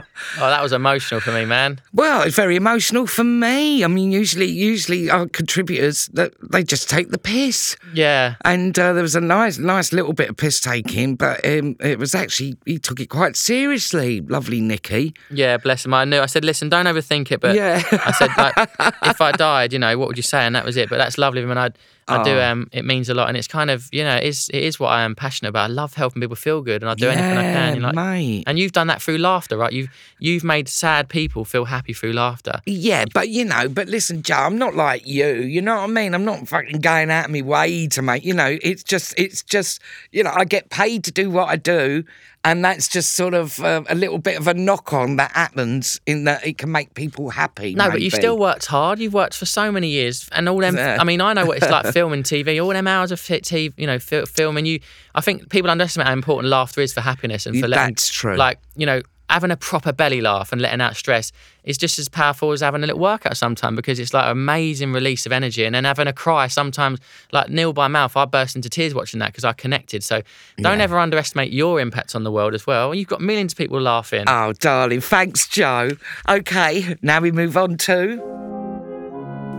[0.36, 1.80] Oh, that was emotional for me, man.
[1.92, 3.84] Well, it's very emotional for me.
[3.84, 8.34] I mean, usually, usually our contributors that they just take the piss, Yeah.
[8.44, 11.98] and uh, there was a nice, nice little bit of piss taking, but um, it
[11.98, 14.20] was actually he took it quite seriously.
[14.20, 15.14] Lovely Nicky.
[15.30, 15.94] Yeah, bless him.
[15.94, 16.20] I knew.
[16.20, 17.40] I said, listen, don't overthink it.
[17.40, 17.82] But Yeah.
[17.92, 18.54] I said, like,
[19.04, 20.40] if I died, you know, what would you say?
[20.44, 20.88] And that was it.
[20.88, 21.70] But that's lovely of him, and I,
[22.08, 22.32] I do.
[22.32, 22.42] Oh.
[22.42, 24.78] Um, it means a lot, and it's kind of, you know, it is it is
[24.78, 25.70] what I am passionate about.
[25.70, 27.82] I love helping people feel good, and I do anything I can.
[27.82, 28.44] Like, mate.
[28.46, 29.72] and you've done that through laughter, right?
[29.72, 29.88] You've
[30.18, 32.60] you've made sad people feel happy through laughter.
[32.66, 35.26] Yeah, but you know, but listen, Joe, I'm not like you.
[35.26, 36.14] You know what I mean?
[36.14, 38.24] I'm not fucking going out of my way to make.
[38.24, 39.80] You know, it's just, it's just,
[40.12, 42.04] you know, I get paid to do what I do,
[42.44, 45.98] and that's just sort of uh, a little bit of a knock on that happens
[46.04, 47.74] in that it can make people happy.
[47.74, 48.20] No, but you maybe.
[48.20, 48.98] still worked hard.
[48.98, 50.76] You've worked for so many years, and all them.
[50.76, 50.98] Yeah.
[51.00, 52.62] I mean, I know what it's like filming TV.
[52.62, 54.66] All them hours of TV, you know, filming.
[54.66, 54.80] You,
[55.14, 58.36] I think people underestimate how important laughter is for happiness and for letting, That's true.
[58.36, 61.32] Like you know, having a proper belly laugh and letting out stress
[61.64, 64.92] is just as powerful as having a little workout sometimes because it's like an amazing
[64.92, 65.64] release of energy.
[65.64, 67.00] And then having a cry sometimes,
[67.32, 70.04] like Nil by Mouth, I burst into tears watching that because I connected.
[70.04, 70.22] So
[70.58, 72.94] don't ever underestimate your impact on the world as well.
[72.94, 74.24] You've got millions of people laughing.
[74.26, 75.90] Oh, darling, thanks, Joe.
[76.28, 78.16] Okay, now we move on to.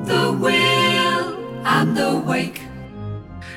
[0.05, 2.61] The will and the wake.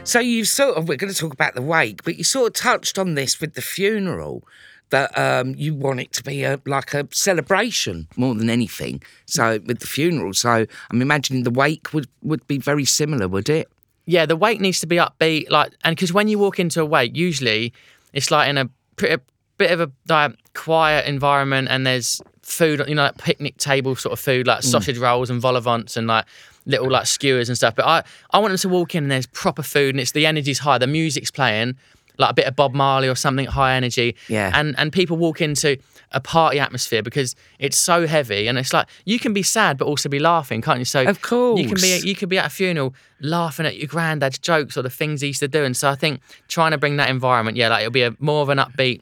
[0.05, 2.53] So you sort of, we're going to talk about the wake, but you sort of
[2.55, 4.43] touched on this with the funeral
[4.91, 9.03] that um, you want it to be a like a celebration more than anything.
[9.27, 13.49] So with the funeral, so I'm imagining the wake would would be very similar, would
[13.49, 13.69] it?
[14.09, 16.85] yeah, the wake needs to be upbeat, like, and because when you walk into a
[16.87, 17.75] wake, usually
[18.15, 19.21] it's like in a, pretty, a
[19.59, 24.15] bit of a like, quiet environment, and there's food, you know, like picnic table sort
[24.15, 26.25] of food, like sausage rolls and vol au vents and like
[26.65, 27.75] little like skewers and stuff.
[27.75, 30.25] But I, I want them to walk in and there's proper food, and it's the
[30.25, 31.77] energy's high, the music's playing,
[32.19, 34.51] like a bit of Bob Marley or something high energy, Yeah.
[34.55, 35.77] and and people walk into
[36.13, 39.87] a party atmosphere because it's so heavy, and it's like you can be sad but
[39.87, 40.85] also be laughing, can't you?
[40.85, 43.89] So Of course you can be you could be at a funeral laughing at your
[43.89, 45.65] granddad's jokes or the things he used to do.
[45.65, 48.43] And so I think trying to bring that environment, yeah, like it'll be a more
[48.43, 49.01] of an upbeat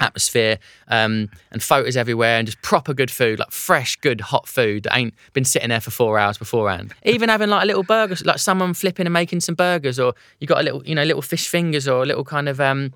[0.00, 4.82] atmosphere um, and photos everywhere and just proper good food, like fresh, good, hot food
[4.84, 6.92] that ain't been sitting there for four hours beforehand.
[7.04, 10.46] Even having like a little burger, like someone flipping and making some burgers, or you
[10.46, 12.92] got a little, you know, little fish fingers or a little kind of um,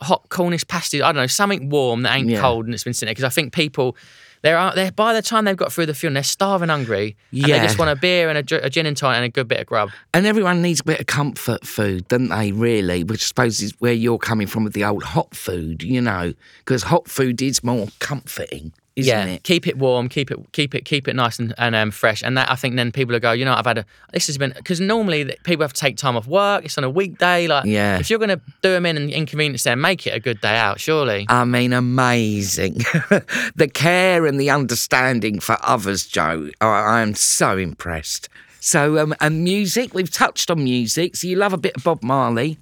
[0.00, 1.02] hot Cornish pasty.
[1.02, 2.40] I don't know, something warm that ain't Yeah.
[2.40, 3.14] cold and it's been sitting there.
[3.14, 3.96] Because I think people.
[4.42, 7.16] They're, uh, out there by the time they've got through the funeral, they're starving hungry.
[7.32, 9.48] And they just want a beer and a, a gin and tonic and a good
[9.48, 9.90] bit of grub.
[10.14, 13.04] And everyone needs a bit of comfort food, don't they, really?
[13.04, 16.34] Which I suppose is where you're coming from with the old hot food, you know,
[16.58, 19.44] because hot food is more comforting, isn't yeah, it?
[19.44, 22.22] keep it warm, keep it keep it keep it nice and, and um, fresh.
[22.22, 24.36] And that I think then people will go, you know, I've had a this has
[24.36, 26.64] been because normally people have to take time off work.
[26.64, 27.46] It's on a weekday.
[27.46, 27.98] Like, Yeah.
[27.98, 30.56] if you're going to do them in and inconvenience them, make it a good day
[30.56, 30.80] out.
[30.80, 31.26] Surely.
[31.28, 32.74] I mean, amazing.
[33.56, 36.50] the care and the understanding for others, Joe.
[36.60, 38.28] I, I am so impressed.
[38.60, 41.16] So, um, and music, we've touched on music.
[41.16, 42.58] So, you love a bit of Bob Marley.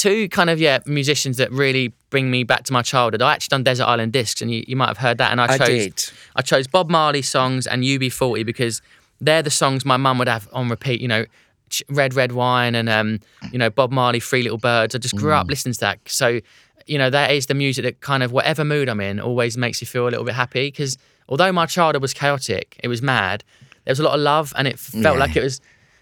[0.00, 3.20] Two kind of yeah musicians that really bring me back to my childhood.
[3.20, 5.30] I actually done Desert Island Discs, and you, you might have heard that.
[5.30, 6.10] And I I chose did.
[6.36, 8.80] I chose Bob Marley songs and UB40 because
[9.20, 11.02] they're the songs my mum would have on repeat.
[11.02, 11.24] You know,
[11.90, 13.20] Red Red Wine and um,
[13.52, 14.94] you know Bob Marley, Three Little Birds.
[14.94, 15.98] I just grew up listening to that.
[16.06, 16.40] So,
[16.86, 19.80] you know, that is the music that kind of whatever mood I'm in always makes
[19.82, 20.68] you feel a little bit happy.
[20.68, 20.96] Because
[21.28, 23.44] although my childhood was chaotic, it was mad.
[23.84, 25.20] There was a lot of love, and it felt Yeah.
[25.20, 25.60] like it was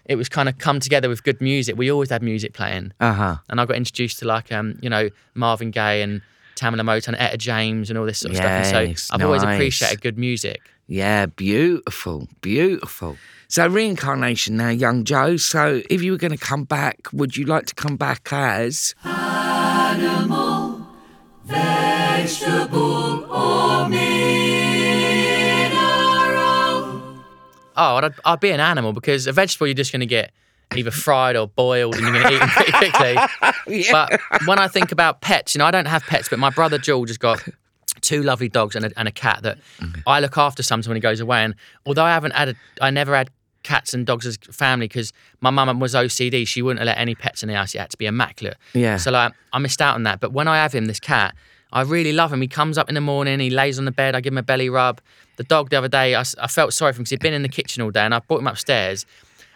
[0.09, 1.77] it was kind of come together with good music.
[1.77, 3.35] We always had music playing Uh huh.
[3.47, 6.21] and I got introduced to like um, you know, Marvin Gaye and
[6.57, 8.49] Tamla Motown, Etta James, and all this sort of stuff.
[8.49, 10.59] And so I've always appreciated good music.
[10.87, 13.15] Yeah, beautiful, beautiful.
[13.47, 15.37] So, reincarnation now, young Joe.
[15.37, 18.93] So, if you were going to come back, would you like to come back as?
[19.05, 20.87] Animal,
[21.45, 24.48] vegetable, or mineral.
[27.79, 30.31] Oh, I'd, I'd be an animal because a vegetable you're just going to get
[30.75, 33.17] either fried or boiled, and you're going to eat them pretty quickly.
[33.91, 36.77] But when I think about pets, you know, I don't have pets, but my brother
[36.77, 37.43] George has got
[38.01, 39.57] two lovely dogs and a, and a cat that
[40.07, 41.43] I look after sometimes when he goes away.
[41.43, 41.55] And
[41.85, 43.29] although I haven't had, a, I never had
[43.63, 45.11] cats and dogs as family because
[45.41, 46.47] my mum was OCD.
[46.47, 47.75] She wouldn't let any pets in the house.
[47.75, 48.57] It had to be immaculate.
[48.73, 48.97] Yeah.
[48.97, 50.19] So like, I missed out on that.
[50.19, 51.35] But when I have him, this cat,
[51.71, 52.41] I really love him.
[52.41, 54.43] He comes up in the morning, he lays on the bed, I give him a
[54.43, 55.01] belly rub.
[55.37, 57.49] The dog the other day, I felt sorry for him because he'd been in the
[57.49, 59.05] kitchen all day and I brought him upstairs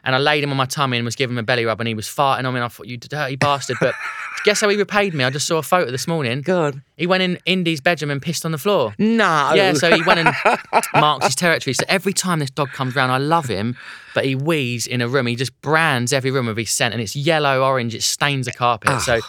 [0.03, 1.88] and I laid him on my tummy and was giving him a belly rub and
[1.88, 3.78] he was farting on me and I thought, you dirty bastard.
[3.80, 3.95] But
[4.45, 5.24] guess how he repaid me?
[5.24, 6.41] I just saw a photo this morning.
[6.41, 6.82] God.
[6.97, 8.93] He went in Indy's bedroom and pissed on the floor.
[8.97, 9.53] No.
[9.53, 10.36] Yeah, so he went and
[10.93, 11.74] marks his territory.
[11.74, 13.78] So every time this dog comes round, I love him,
[14.14, 15.26] but he wheezes in a room.
[15.28, 17.95] He just brands every room with his scent, and it's yellow, orange.
[17.95, 18.89] It stains the carpet.
[18.91, 18.99] Ah.
[18.99, 19.20] So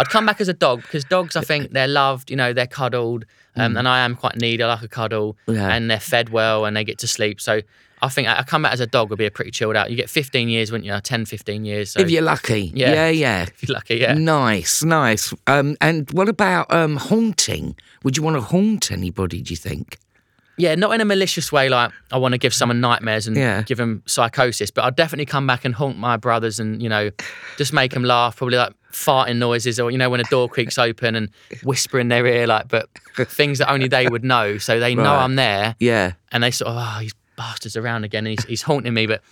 [0.00, 2.30] I'd come back as a dog because dogs, I think, they're loved.
[2.30, 3.24] You know, they're cuddled,
[3.56, 4.62] um, and I am quite needy.
[4.62, 5.68] I like a cuddle, Yeah.
[5.74, 7.40] and they're fed well, and they get to sleep.
[7.40, 7.60] So.
[8.02, 9.90] I think I I come back as a dog would be a pretty chilled out.
[9.90, 10.98] You get 15 years, wouldn't you?
[10.98, 11.90] 10, 15 years.
[11.90, 12.72] So if you're lucky.
[12.74, 12.94] Yeah.
[12.94, 13.42] Yeah, yeah.
[13.42, 14.14] if you're lucky, yeah.
[14.14, 15.34] Nice, nice.
[15.46, 17.76] Um, and what about um, haunting?
[18.02, 19.98] Would you want to haunt anybody, do you think?
[20.56, 23.60] Yeah, not in a malicious way, like I want to give someone nightmares and Yeah.
[23.64, 27.10] give them psychosis, but I'd definitely come back and haunt my brothers and, you know,
[27.58, 30.78] just make them laugh, probably like farting noises or, you know, when a door creaks
[30.78, 31.30] open and
[31.62, 32.88] whisper in their ear, like, but
[33.28, 34.58] things that only they would know.
[34.58, 35.22] So they know Right.
[35.24, 36.12] I'm there Yeah.
[36.32, 39.22] and they sort of, oh, these bastards around again and he's, he's haunting me, but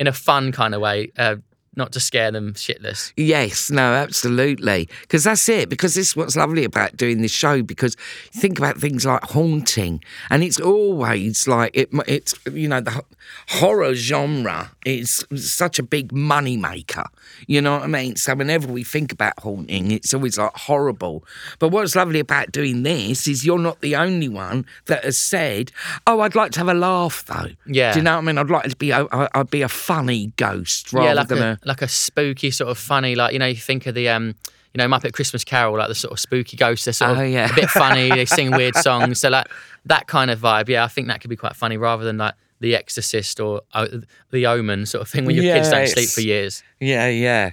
[0.00, 1.10] in a fun kind of way.
[1.18, 1.36] Uh,
[1.78, 3.12] not to scare them shitless.
[3.16, 4.88] Yes, no, absolutely.
[5.02, 5.68] Because that's it.
[5.68, 7.62] Because this is what's lovely about doing this show.
[7.62, 7.94] Because
[8.32, 11.88] think about things like haunting, and it's always like it.
[12.06, 13.02] It's you know the
[13.48, 17.04] horror genre is such a big money maker.
[17.46, 18.16] You know what I mean?
[18.16, 21.24] So whenever we think about haunting, it's always like horrible.
[21.58, 25.70] But what's lovely about doing this is you're not the only one that has said,
[26.06, 27.92] "Oh, I'd like to have a laugh, though." Yeah.
[27.92, 28.38] Do you know what I mean?
[28.38, 28.90] I'd like to be.
[28.90, 31.88] A, I- I'd be a funny ghost rather yeah, like than a, a like a
[31.88, 34.34] spooky sort of funny, like you know, you think of the um,
[34.74, 36.84] you know, Muppet Christmas Carol, like the sort of spooky ghosts.
[36.86, 37.50] They're sort Oh, of yeah.
[37.50, 38.08] a bit funny.
[38.10, 39.46] they sing weird songs, so like
[39.86, 40.68] that kind of vibe.
[40.68, 43.86] Yeah, I think that could be quite funny rather than like The Exorcist or uh,
[44.30, 46.62] The Omen sort of thing, where your kids don't sleep for years.
[46.80, 47.52] Yeah, yeah.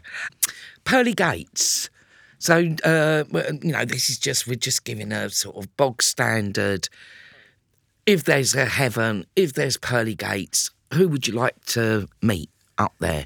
[0.84, 1.90] Pearly Gates.
[2.38, 3.24] So, uh,
[3.64, 6.90] you know, this is just, we're just giving a sort of bog standard.
[8.06, 12.94] If there's a heaven, if there's Pearly Gates, who would you like to meet up
[13.00, 13.26] there?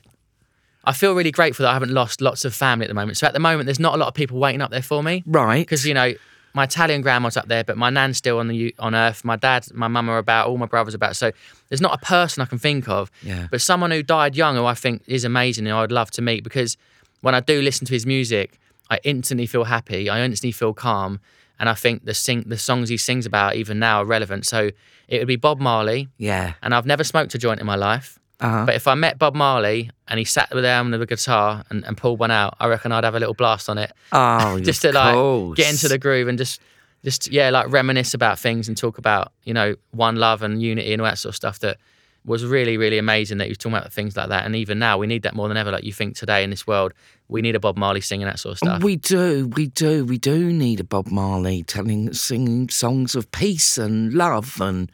[0.86, 3.18] I feel really grateful that I haven't lost lots of family at the moment.
[3.18, 5.24] So at the moment, there's not a lot of people waiting up there for me.
[5.26, 5.60] Right.
[5.62, 6.14] because you know
[6.56, 9.24] my Italian grandma's up there, but my nan's still on the on Earth.
[9.24, 10.48] My dad, my mum are about.
[10.48, 11.16] All my brothers are about.
[11.16, 11.32] So
[11.68, 13.12] there's not a person I can think of.
[13.22, 13.48] Yeah.
[13.52, 16.22] But someone who died young, who I think is amazing, and I would love to
[16.22, 16.76] meet because
[17.22, 18.58] when I do listen to his music,
[18.90, 20.10] I instantly feel happy.
[20.10, 21.20] I instantly feel calm,
[21.60, 24.48] and I think the sing the songs he sings about even now are relevant.
[24.48, 24.72] So
[25.08, 26.54] it would be Bob Marley, Yeah.
[26.64, 28.18] and I've never smoked a joint in my life.
[28.42, 28.66] Uh-huh.
[28.66, 31.98] But if I met Bob Marley and he sat down with a guitar and, and
[31.98, 34.92] pulled one out, I reckon I'd have a little blast on it Oh, just to
[34.94, 35.58] like course.
[35.58, 36.62] get into the groove and just
[37.04, 40.92] just yeah like reminisce about things and talk about you know one love and unity
[40.94, 41.78] and all that sort of stuff that
[42.26, 44.98] was really really amazing that you were talking about things like that and even now
[44.98, 46.92] we need that more than ever like you think today in this world
[47.30, 50.18] we need a bob marley singing that sort of stuff We do, we do, we
[50.18, 54.92] do need a Bob Marley telling, singing songs of peace and love and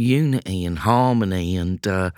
[0.00, 1.56] unity and harmony.
[1.56, 2.10] And uh,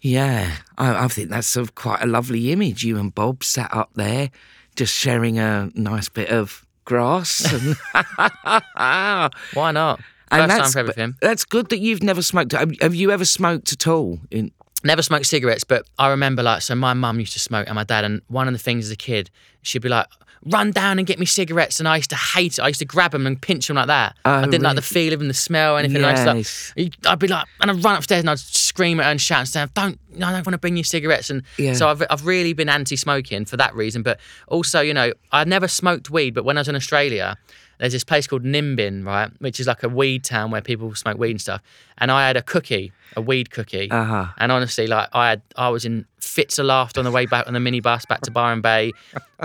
[0.00, 2.84] yeah, I, I think that's a, quite a lovely image.
[2.84, 4.30] You and Bob sat up there
[4.76, 7.52] just sharing a nice bit of grass.
[7.52, 7.76] And,
[9.54, 10.00] why not
[10.30, 12.52] and first time that's, for everything that's good that you've never smoked.
[12.52, 14.20] Have, have you ever smoked at all?
[14.30, 14.52] In,
[14.84, 17.84] never smoked cigarettes, but I remember like so my mum used to smoke and my
[17.84, 19.30] dad and one of the things as a kid,
[19.62, 20.06] she'd be like,
[20.46, 22.62] run down and get me cigarettes and I used to hate it.
[22.62, 24.16] I used to grab them and pinch them like that.
[24.24, 25.98] Oh, I didn't like the feel of them, the smell, anything.
[25.98, 26.72] And I Yes.
[26.76, 29.40] like, I'd be like, and I'd run upstairs and I'd scream at her and shout
[29.40, 31.28] and say, don't, no, I don't want to bring you cigarettes.
[31.28, 31.74] And Yeah.
[31.74, 34.02] so I've, I've really been anti-smoking for that reason.
[34.02, 34.18] But
[34.48, 37.36] also, you know, I never smoked weed, but when I was in Australia,
[37.80, 41.16] there's this place called Nimbin, right, which is like a weed town where people smoke
[41.16, 41.62] weed and stuff.
[41.96, 43.90] And I had a cookie, a weed cookie.
[43.90, 44.26] Uh-huh.
[44.36, 47.46] And honestly, like I had, I was in fits of laughter on the way back
[47.46, 48.92] on the minibus back to Byron Bay.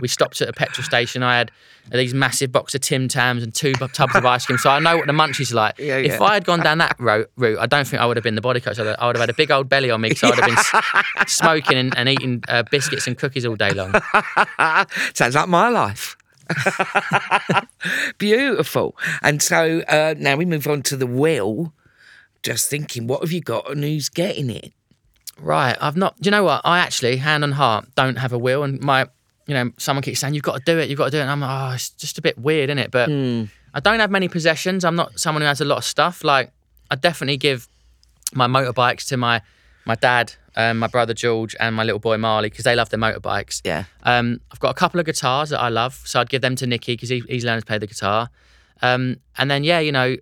[0.02, 1.24] We stopped at a petrol station.
[1.24, 1.52] I had
[1.92, 4.58] these massive box of Tim Tams and two tubs of ice cream.
[4.58, 5.80] So I know what the munchies are like.
[5.80, 6.20] Yeah, if.
[6.20, 8.42] I had gone down that route, route, I don't think I would have been the
[8.42, 8.78] body coach.
[8.78, 11.28] I would have had a big old belly on me because I would have been
[11.28, 13.94] smoking and, and eating uh, biscuits and cookies all day long.
[15.14, 16.18] Sounds like my life.
[18.18, 18.96] Beautiful.
[19.22, 21.74] And so uh, now we move on to the will.
[22.44, 24.72] Just thinking, what have you got and who's getting it?
[25.40, 25.76] Right.
[25.82, 26.16] I've not.
[26.22, 26.62] Do you know what?
[26.64, 29.08] I actually, hand on heart, don't have a will, and my,
[29.48, 31.22] you know, someone keeps saying you've got to do it, you've got to do it,
[31.22, 32.92] and I'm like, oh, it's just a bit weird, isn't it?
[32.92, 33.10] But
[33.74, 34.86] I don't have many possessions.
[34.86, 36.24] I'm not someone who has a lot of stuff.
[36.24, 36.52] Like
[36.90, 37.68] I definitely give
[38.34, 39.42] my motorbikes to my
[39.86, 43.00] my dad, um, my brother George, and my little boy Marley because they love their
[43.00, 43.62] motorbikes.
[43.64, 43.86] Yeah.
[44.04, 46.68] Um, I've got a couple of guitars that I love, so I'd give them to
[46.68, 48.30] Nicky because he, he's learning to play the guitar.
[48.82, 50.16] Um, and then yeah, you know,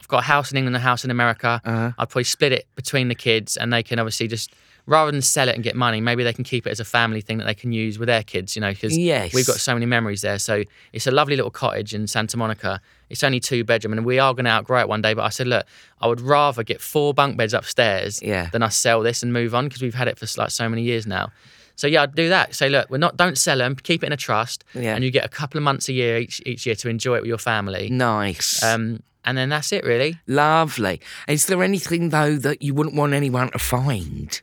[0.00, 1.60] I've got a house in England, and a house in America.
[1.64, 1.92] Uh-huh.
[1.98, 4.52] I'd probably split it between the kids, and they can obviously just
[4.88, 7.20] rather than sell it and get money, maybe they can keep it as a family
[7.20, 8.56] thing that they can use with their kids.
[8.56, 9.34] You know, because Yes.
[9.34, 10.38] we've got so many memories there.
[10.38, 12.80] So it's a lovely little cottage in Santa Monica.
[13.10, 15.14] It's only two bedroom, and we are going to outgrow it one day.
[15.14, 15.64] But I said, look,
[16.00, 18.48] I would rather get four bunk beds upstairs Yeah.
[18.50, 20.82] than us sell this and move on because we've had it for like so many
[20.82, 21.30] years now.
[21.76, 22.54] So yeah, I'd do that.
[22.56, 24.94] Say, look, we're not don't sell them, keep it in a trust, Yeah.
[24.96, 27.20] and you get a couple of months a year each each year to enjoy it
[27.22, 27.88] with your family.
[27.88, 28.60] Nice.
[28.64, 30.16] Um, and then that's it, really.
[30.26, 31.00] Lovely.
[31.28, 34.40] Is there anything, though, that you wouldn't want anyone to find?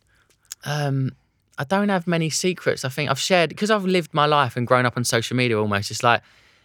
[0.65, 1.11] Um,
[1.57, 2.83] I don't have many secrets.
[2.83, 5.57] I think I've shared because I've lived my life and grown up on social media
[5.59, 5.89] almost.
[5.91, 6.21] It's like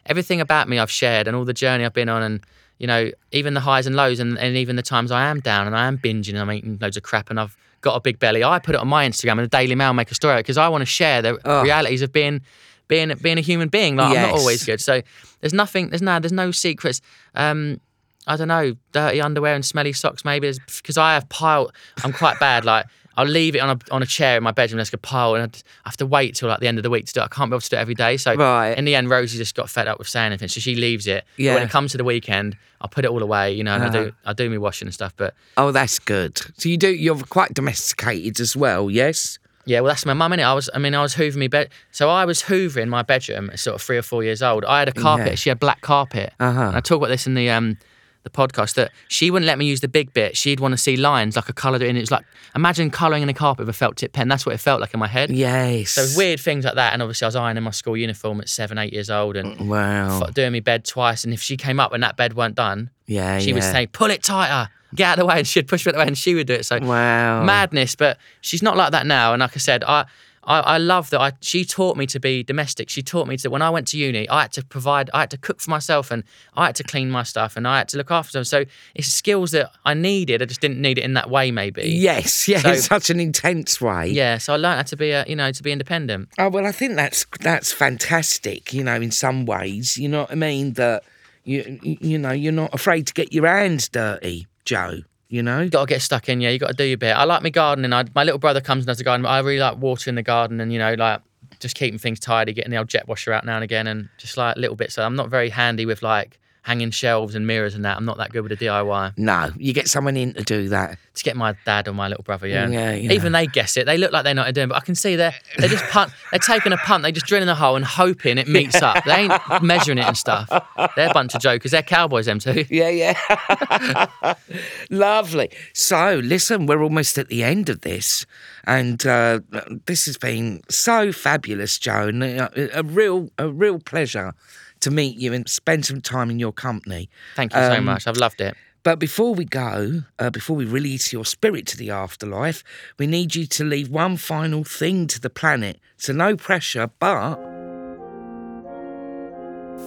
[0.06, 2.40] everything about me I've shared and all the journey I've been on and
[2.78, 5.66] you know, even the highs and lows and, and even the times I am down
[5.66, 8.18] and I am binging and I'm eating loads of crap and I've got a big
[8.18, 8.42] belly.
[8.42, 10.66] I put it on my Instagram and the Daily Mail make a story because I
[10.68, 11.62] want to share the Oh.
[11.62, 12.40] realities of being
[12.88, 13.96] being being a human being.
[13.96, 14.80] Like I'm not always good.
[14.80, 15.02] So
[15.40, 17.00] there's nothing there's no there's no secrets.
[17.34, 17.80] Um
[18.26, 21.72] I don't know, dirty underwear and smelly socks maybe because I have piled
[22.02, 22.86] I'm quite bad like
[23.20, 24.78] I'll leave it on a on a chair in my bedroom.
[24.78, 26.90] Let's go pile, and I'd- I have to wait till like the end of the
[26.90, 27.24] week to do it.
[27.24, 28.16] I can't be able to do it every day.
[28.16, 28.76] So Right.
[28.78, 31.24] in the end, Rosie just got fed up with saying anything, so she leaves it.
[31.38, 33.82] But when it comes to the weekend, I'll put it all away, you know, and
[33.84, 34.04] I Uh-huh.
[34.04, 35.12] do I do me washing and stuff.
[35.16, 36.40] But Oh, that's good.
[36.58, 36.88] So you do.
[36.88, 38.90] You're quite domesticated as well.
[38.90, 39.38] Yes.
[39.66, 40.42] Yeah, well, that's my mum, innit?
[40.42, 41.68] I was, I mean, I was hoovering my bed.
[41.92, 44.64] So I was hoovering my bedroom at sort of three or four years old.
[44.64, 45.26] I had a carpet.
[45.28, 45.34] Yeah.
[45.34, 46.32] She had black carpet.
[46.40, 46.60] Uh-huh.
[46.68, 47.76] And I talk about this in the um
[48.22, 50.36] the podcast that she wouldn't let me use the big bit.
[50.36, 52.00] She'd want to see lines like a colour in it.
[52.00, 54.28] It's like imagine colouring in a carpet with a felt tip pen.
[54.28, 55.30] That's what it felt like in my head.
[55.30, 55.90] Yes.
[55.92, 56.92] So weird things like that.
[56.92, 59.66] And obviously, I was ironing my school uniform at seven, eight years old, and mm,
[59.68, 60.20] Wow.
[60.34, 61.24] doing my bed twice.
[61.24, 64.10] And if she came up and that bed weren't done, Yeah, she would say, "Pull
[64.10, 66.08] it tighter." Get out of the way, and she'd push me out of the way,
[66.08, 66.66] and she would do it.
[66.66, 67.44] So Wow.
[67.44, 67.94] madness.
[67.94, 69.32] But she's not like that now.
[69.32, 70.04] And like I said, I,
[70.50, 71.20] I, I love that.
[71.20, 72.88] I she taught me to be domestic.
[72.90, 75.30] She taught me to when I went to uni, I had to provide, I had
[75.30, 76.24] to cook for myself, and
[76.56, 78.44] I had to clean my stuff, and I had to look after them.
[78.44, 80.42] So it's skills that I needed.
[80.42, 81.82] I just didn't need it in that way, maybe.
[81.88, 84.08] Yes, yes, So- such an intense way.
[84.10, 84.38] Yeah.
[84.38, 86.28] So I learned how to be a, you know, to be independent.
[86.38, 88.72] Oh well, I think that's that's fantastic.
[88.72, 90.72] You know, in some ways, you know what I mean.
[90.74, 91.04] That
[91.44, 95.00] you you know you're not afraid to get your hands dirty, Joe.
[95.30, 95.60] You know.
[95.60, 96.40] You got to get stuck in.
[96.40, 97.12] Yeah, you got to do your bit.
[97.12, 97.92] I like my gardening.
[97.92, 99.24] I, my little brother comes and does the garden.
[99.24, 101.22] I really like watering the garden and you know like
[101.60, 104.36] just keeping things tidy, getting the old jet washer out now and again, and just
[104.36, 104.94] like little bits.
[104.94, 107.96] So I'm not very handy with like hanging shelves and mirrors and that.
[107.96, 109.16] I'm not that good with the DIY.
[109.16, 110.98] No, you get someone in to do that.
[111.14, 112.68] To get my dad or my little brother, yeah.
[112.68, 113.12] Yeah, yeah.
[113.12, 113.86] Even they guess it.
[113.86, 116.12] They look like they're not doing, but I can see they're they're just punt.
[116.30, 117.02] They're taking a punt.
[117.02, 119.04] They're just drilling a hole and hoping it meets up.
[119.04, 119.32] They ain't
[119.62, 120.48] measuring it and stuff.
[120.96, 121.70] They're a bunch of jokers.
[121.72, 122.64] They're cowboys, them two.
[122.70, 124.34] Yeah, yeah.
[124.90, 125.50] Lovely.
[125.72, 128.26] So, listen, we're almost at the end of this,
[128.64, 129.40] and uh,
[129.86, 132.22] this has been so fabulous, Joan.
[132.22, 134.34] a, a real, a real pleasure
[134.80, 137.08] to meet you and spend some time in your company.
[137.36, 138.06] Thank you so Um, much.
[138.06, 138.54] I've loved it.
[138.82, 142.64] But before we go, uh, before we release your spirit to the afterlife,
[142.98, 145.78] we need you to leave one final thing to the planet.
[145.98, 147.36] So no pressure, but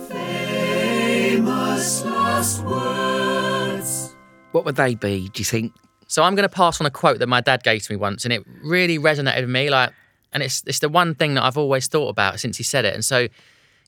[0.10, 4.16] Famous last words.
[4.52, 5.30] what would they be?
[5.30, 5.74] Do you think?
[6.08, 8.24] So I'm going to pass on a quote that my dad gave to me once,
[8.26, 9.70] and it really resonated with me.
[9.70, 9.92] Like,
[10.32, 12.94] and it's it's the one thing that I've always thought about since he said it.
[12.94, 13.28] And so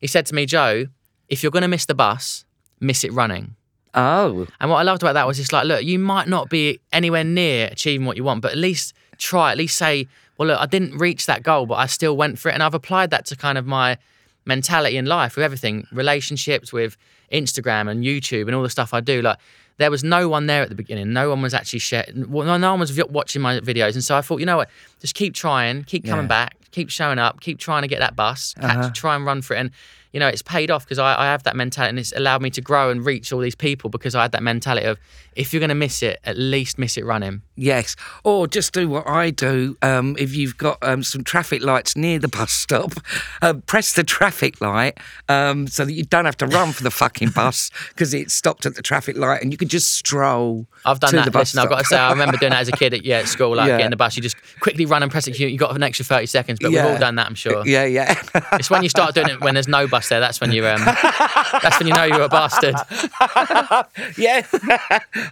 [0.01, 0.85] he said to me, Joe,
[1.29, 2.45] if you're going to miss the bus,
[2.79, 3.55] miss it running.
[3.93, 6.79] Oh, And what I loved about that was it's like, look, you might not be
[6.91, 9.51] anywhere near achieving what you want, but at least try.
[9.51, 10.07] At least say,
[10.37, 12.53] well, look, I didn't reach that goal, but I still went for it.
[12.55, 13.97] And I've applied that to kind of my
[14.45, 16.97] mentality in life with everything, relationships, with
[17.31, 19.21] Instagram and YouTube and all the stuff I do.
[19.21, 19.37] Like,
[19.77, 21.11] there was no one there at the beginning.
[21.13, 22.29] No one was actually sharing.
[22.29, 23.93] Well, no, no one was watching my videos.
[23.93, 24.69] And so I thought, you know what?
[24.99, 26.29] Just keep trying, keep coming Yeah.
[26.29, 28.91] back, keep showing up, keep trying to get that bus, catch, Uh-huh.
[28.93, 29.59] try and run for it.
[29.59, 29.71] And
[30.15, 32.49] you know, it's paid off because I, I have that mentality and it's allowed me
[32.51, 34.97] to grow and reach all these people because I had that mentality of
[35.35, 37.41] if you're going to miss it, at least miss it running.
[37.57, 37.97] yes.
[38.23, 39.75] Or just do what I do.
[39.81, 42.93] Um, if you've got um, some traffic lights near the bus stop,
[43.41, 44.97] uh, press the traffic light
[45.27, 48.65] um, so that you don't have to run for the fucking bus because it's stopped
[48.65, 50.65] at the traffic light and you can just stroll.
[50.85, 51.35] I've done that.
[51.35, 51.97] Listen, I've got to say.
[51.97, 53.75] I remember doing that as a kid at, yeah, at school, like Yeah.
[53.79, 54.15] getting the bus.
[54.15, 55.37] You just quickly run and press it.
[55.37, 57.65] You you got an extra 30 seconds, but we've all done that, I'm sure.
[57.67, 58.21] Yeah, yeah.
[58.53, 60.19] It's when you start doing it when there's no bus there.
[60.19, 62.75] That's when you um, that's when you know you're a bastard.
[64.17, 64.45] yeah,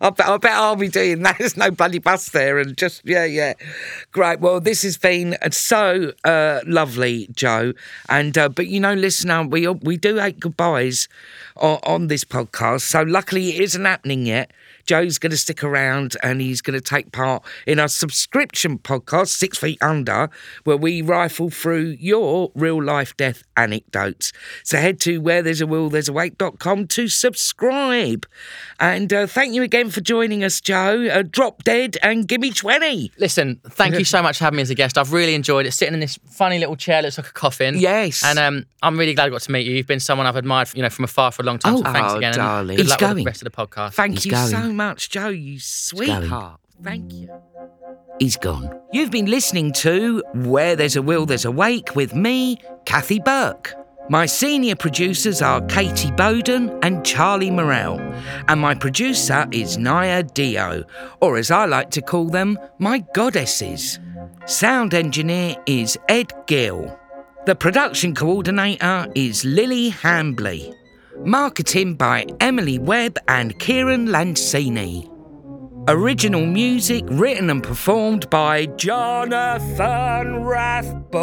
[0.01, 1.37] I bet, I bet I'll be doing that.
[1.37, 3.53] There's no bloody bus there, and just yeah, yeah,
[4.11, 4.39] great.
[4.39, 7.73] Well, this has been uh, so uh, lovely, Joe.
[8.09, 11.07] And uh, but you know, listener, we we do eight goodbyes
[11.57, 12.81] on, on this podcast.
[12.81, 14.51] So luckily, it isn't happening yet.
[14.85, 19.27] Joe's going to stick around and he's going to take part in our subscription podcast,
[19.29, 20.29] Six Feet Under,
[20.63, 24.31] where we rifle through your real life death anecdotes.
[24.63, 28.25] So head to where there's a will, there's a wake.com to subscribe.
[28.79, 31.07] And uh, thank you again for joining us, Joe.
[31.07, 33.11] Uh, drop dead and give me 20.
[33.17, 34.97] Listen, thank you so much for having me as a guest.
[34.97, 35.71] I've really enjoyed it.
[35.71, 37.75] Sitting in this funny little chair, looks like a coffin.
[37.77, 38.23] Yes.
[38.25, 39.73] And um, I'm really glad I got to meet you.
[39.75, 41.77] You've been someone I've admired, you know, from afar for a long time.
[41.77, 42.29] so Oh, thanks oh, again.
[42.29, 42.77] and darling.
[42.77, 43.23] Good He's luck with going.
[43.23, 43.93] the rest of the podcast.
[43.93, 44.47] Thank He's you going.
[44.47, 46.59] so much, Joe, you sweetheart.
[46.83, 47.29] Thank you.
[48.19, 48.69] He's gone.
[48.91, 53.73] You've been listening to Where There's a Will, There's a Wake with me, Kathy Burke.
[54.09, 57.99] My senior producers are Katie Bowden and Charlie Morell,
[58.49, 60.83] and my producer is Naya Dio,
[61.21, 63.99] or as I like to call them, my goddesses.
[64.45, 66.99] Sound engineer is Ed Gill.
[67.45, 70.73] The production coordinator is Lily Hambley.
[71.19, 75.09] Marketing by Emily Webb and Kieran Lancini.
[75.87, 81.13] Original music written and performed by Jonathan Rathbone.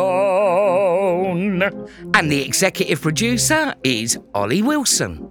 [2.15, 5.29] And the executive producer is Ollie Wilson.